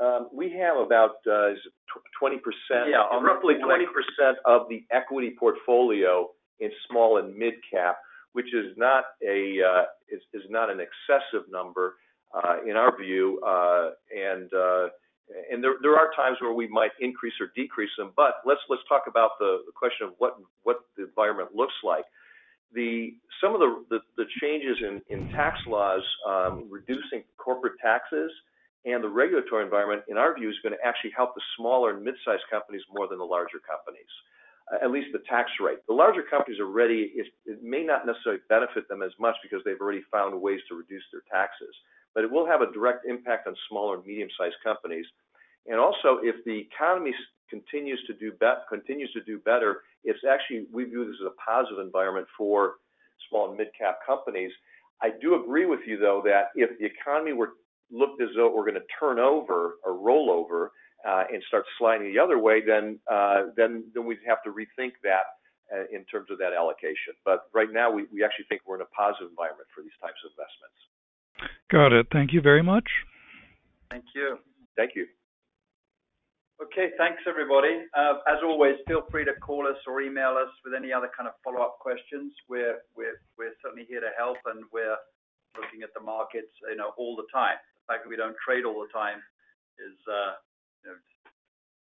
Um, 0.00 0.28
we 0.32 0.50
have 0.58 0.76
about 0.76 1.16
uh, 1.26 1.54
20%. 2.20 2.38
Yeah. 2.70 3.04
Um, 3.12 3.24
roughly 3.24 3.54
20% 3.54 4.34
of 4.44 4.68
the 4.68 4.84
equity 4.90 5.34
portfolio 5.38 6.28
in 6.60 6.70
small 6.88 7.18
and 7.18 7.36
mid-cap, 7.36 7.96
which 8.32 8.46
uh, 8.46 8.58
is 8.58 10.42
not 10.48 10.70
an 10.70 10.80
excessive 10.80 11.50
number 11.50 11.94
uh, 12.34 12.56
in 12.68 12.76
our 12.76 12.96
view. 12.96 13.40
There 15.60 15.74
there 15.80 15.96
are 15.96 16.10
times 16.16 16.38
where 16.40 16.52
we 16.52 16.66
might 16.66 16.90
increase 17.00 17.34
or 17.40 17.52
decrease 17.54 17.90
them. 17.96 18.12
But 18.16 18.34
let's 18.44 18.60
talk 18.88 19.04
about 19.06 19.30
the 19.38 19.58
question 19.76 20.08
of 20.08 20.14
what 20.18 20.78
the 20.96 21.04
environment 21.04 21.50
looks 21.54 21.74
like. 21.84 22.04
Some 23.40 23.54
of 23.54 23.60
the 23.60 24.24
changes 24.40 24.78
in 25.08 25.28
tax 25.30 25.58
laws, 25.66 26.02
um, 26.26 26.68
reducing 26.70 27.22
corporate 27.38 27.74
taxes 27.80 28.32
and 28.84 29.02
the 29.02 29.08
regulatory 29.08 29.64
environment, 29.64 30.02
in 30.08 30.16
our 30.16 30.34
view, 30.34 30.50
is 30.50 30.58
going 30.62 30.74
to 30.74 30.84
actually 30.84 31.12
help 31.16 31.34
the 31.34 31.42
smaller 31.56 31.94
and 31.94 32.04
mid-sized 32.04 32.42
companies 32.50 32.82
more 32.92 33.06
than 33.06 33.18
the 33.18 33.24
larger 33.24 33.60
companies, 33.62 34.10
at 34.82 34.90
least 34.90 35.08
the 35.12 35.22
tax 35.28 35.50
rate. 35.60 35.78
The 35.86 35.94
larger 35.94 36.22
companies 36.22 36.58
are 36.58 36.66
ready, 36.66 37.12
it 37.14 37.62
may 37.62 37.84
not 37.84 38.06
necessarily 38.06 38.42
benefit 38.48 38.88
them 38.88 39.02
as 39.02 39.12
much 39.20 39.36
because 39.42 39.62
they've 39.64 39.80
already 39.80 40.02
found 40.10 40.40
ways 40.40 40.60
to 40.68 40.74
reduce 40.74 41.04
their 41.12 41.22
taxes. 41.30 41.74
But 42.14 42.24
it 42.24 42.30
will 42.30 42.46
have 42.46 42.60
a 42.60 42.72
direct 42.72 43.06
impact 43.06 43.46
on 43.46 43.54
smaller 43.68 43.96
and 43.96 44.06
medium-sized 44.06 44.56
companies. 44.64 45.06
And 45.66 45.78
also, 45.78 46.18
if 46.22 46.44
the 46.44 46.58
economy 46.58 47.14
continues 47.48 48.02
to 48.06 48.14
do 48.14 48.32
continues 48.68 49.12
to 49.12 49.22
do 49.22 49.38
better, 49.38 49.82
it's 50.04 50.24
actually 50.28 50.66
we 50.72 50.84
view 50.84 51.06
this 51.06 51.16
as 51.22 51.30
a 51.30 51.50
positive 51.50 51.78
environment 51.78 52.26
for 52.36 52.74
small 53.28 53.48
and 53.48 53.56
mid-cap 53.56 54.00
companies. 54.04 54.50
I 55.00 55.10
do 55.20 55.40
agree 55.42 55.66
with 55.66 55.80
you, 55.86 55.98
though, 55.98 56.22
that 56.24 56.50
if 56.54 56.78
the 56.78 56.86
economy 56.86 57.32
looked 57.92 58.22
as 58.22 58.30
though 58.34 58.46
it 58.46 58.54
were 58.54 58.64
going 58.64 58.80
to 58.80 58.86
turn 58.98 59.18
over 59.18 59.74
or 59.84 59.96
roll 59.96 60.30
over, 60.30 60.72
uh, 61.02 61.24
and 61.32 61.42
start 61.48 61.64
sliding 61.78 62.12
the 62.12 62.18
other 62.18 62.38
way, 62.38 62.62
then 62.64 63.00
uh, 63.10 63.50
we'd 63.98 64.18
have 64.26 64.42
to 64.44 64.50
rethink 64.50 64.92
that 65.02 65.26
uh, 65.74 65.82
in 65.90 66.04
terms 66.04 66.30
of 66.30 66.38
that 66.38 66.52
allocation. 66.52 67.10
But 67.24 67.50
right 67.52 67.66
now, 67.72 67.90
we 67.90 68.06
actually 68.22 68.46
think 68.48 68.62
we're 68.66 68.76
in 68.76 68.82
a 68.82 68.92
positive 68.94 69.28
environment 69.30 69.66
for 69.74 69.82
these 69.82 69.98
types 70.00 70.22
of 70.22 70.30
investments. 70.30 70.78
Got 71.74 71.92
it. 71.92 72.06
Thank 72.12 72.32
you 72.32 72.40
very 72.40 72.62
much. 72.62 72.86
Thank 73.90 74.04
you. 74.14 74.38
Thank 74.76 74.94
you. 74.94 75.06
Okay. 76.62 76.94
Thanks, 76.96 77.26
everybody. 77.26 77.82
As 77.98 78.38
always, 78.44 78.76
feel 78.86 79.02
free 79.10 79.24
to 79.24 79.34
call 79.42 79.66
us 79.66 79.82
or 79.88 80.02
email 80.02 80.38
us 80.38 80.54
with 80.64 80.72
any 80.72 80.92
other 80.92 81.10
kind 81.10 81.26
of 81.26 81.34
follow-up 81.42 81.80
questions. 81.80 82.30
We're 82.48 82.78
certainly 83.58 83.86
here 83.90 84.00
to 84.00 84.14
help, 84.16 84.38
and 84.46 84.62
we're 84.72 84.96
looking 85.58 85.82
at 85.82 85.90
the 85.98 86.00
markets 86.00 86.54
all 86.96 87.16
the 87.16 87.26
time. 87.34 87.58
The 87.82 87.98
fact 87.98 88.06
that 88.06 88.10
we 88.10 88.16
don't 88.16 88.38
trade 88.38 88.62
all 88.62 88.78
the 88.78 88.92
time 88.94 89.18
is 89.82 89.98
uh, 90.06 90.38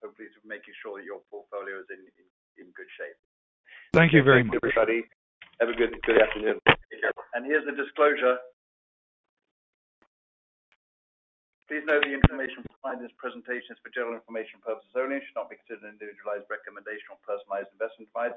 hopefully 0.04 0.28
making 0.44 0.76
sure 0.84 1.00
that 1.00 1.08
your 1.08 1.24
portfolio 1.32 1.80
is 1.80 1.88
in 1.90 2.68
good 2.76 2.92
shape. 3.00 3.16
Thank 3.96 4.12
you 4.12 4.22
very 4.22 4.44
much. 4.44 4.60
Thanks, 4.60 4.76
everybody. 4.76 5.08
Have 5.64 5.72
a 5.72 5.78
good 5.80 5.96
afternoon. 5.96 6.60
Take 6.68 7.02
care. 7.02 7.16
Here's 7.48 7.64
the 7.64 7.72
disclosure. 7.72 8.36
Please 11.72 11.84
note 11.88 12.04
the 12.04 12.16
information 12.16 12.64
provided 12.68 13.04
in 13.04 13.08
this 13.08 13.16
presentation 13.20 13.76
is 13.76 13.80
for 13.84 13.92
general 13.92 14.16
information 14.16 14.60
purposes 14.64 14.92
only 14.96 15.20
and 15.20 15.24
should 15.24 15.36
not 15.36 15.52
be 15.52 15.60
considered 15.60 15.88
an 15.88 15.96
individualized 15.96 16.48
recommendation 16.48 17.12
or 17.12 17.20
personalized 17.24 17.72
investment 17.76 18.12
advice. 18.12 18.36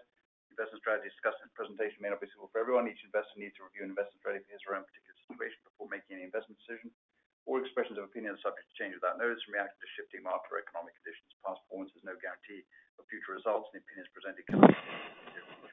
Investment 0.50 0.82
strategies 0.82 1.14
discussed 1.14 1.38
in 1.42 1.46
this 1.46 1.54
presentation 1.54 2.02
may 2.02 2.10
not 2.10 2.18
be 2.18 2.26
suitable 2.30 2.50
for 2.50 2.58
everyone. 2.58 2.90
Each 2.90 3.02
investor 3.06 3.38
needs 3.38 3.54
to 3.58 3.66
review 3.66 3.86
an 3.86 3.94
investment 3.94 4.18
strategy 4.18 4.42
for 4.46 4.54
his 4.54 4.62
or 4.66 4.74
her 4.74 4.82
own 4.82 4.86
particular 4.86 5.14
situation 5.26 5.58
before 5.62 5.86
making 5.90 6.18
any 6.18 6.26
investment 6.26 6.58
decision. 6.58 6.90
All 7.48 7.58
expressions 7.58 7.96
of 7.96 8.04
opinion 8.04 8.36
are 8.36 8.42
subject 8.44 8.68
to 8.68 8.76
change 8.76 8.94
without 8.94 9.16
notice 9.16 9.40
and 9.48 9.56
react 9.56 9.80
to 9.80 9.86
shifting 9.96 10.22
market 10.22 10.50
or 10.52 10.60
economic 10.60 10.94
conditions. 11.00 11.32
Past 11.40 11.64
performance 11.66 11.92
is 11.96 12.04
no 12.04 12.14
guarantee 12.20 12.66
of 13.00 13.08
future 13.08 13.32
results, 13.34 13.72
and 13.72 13.80
the 13.80 13.84
opinions 13.84 14.12
presented 14.12 14.44
be 14.44 15.69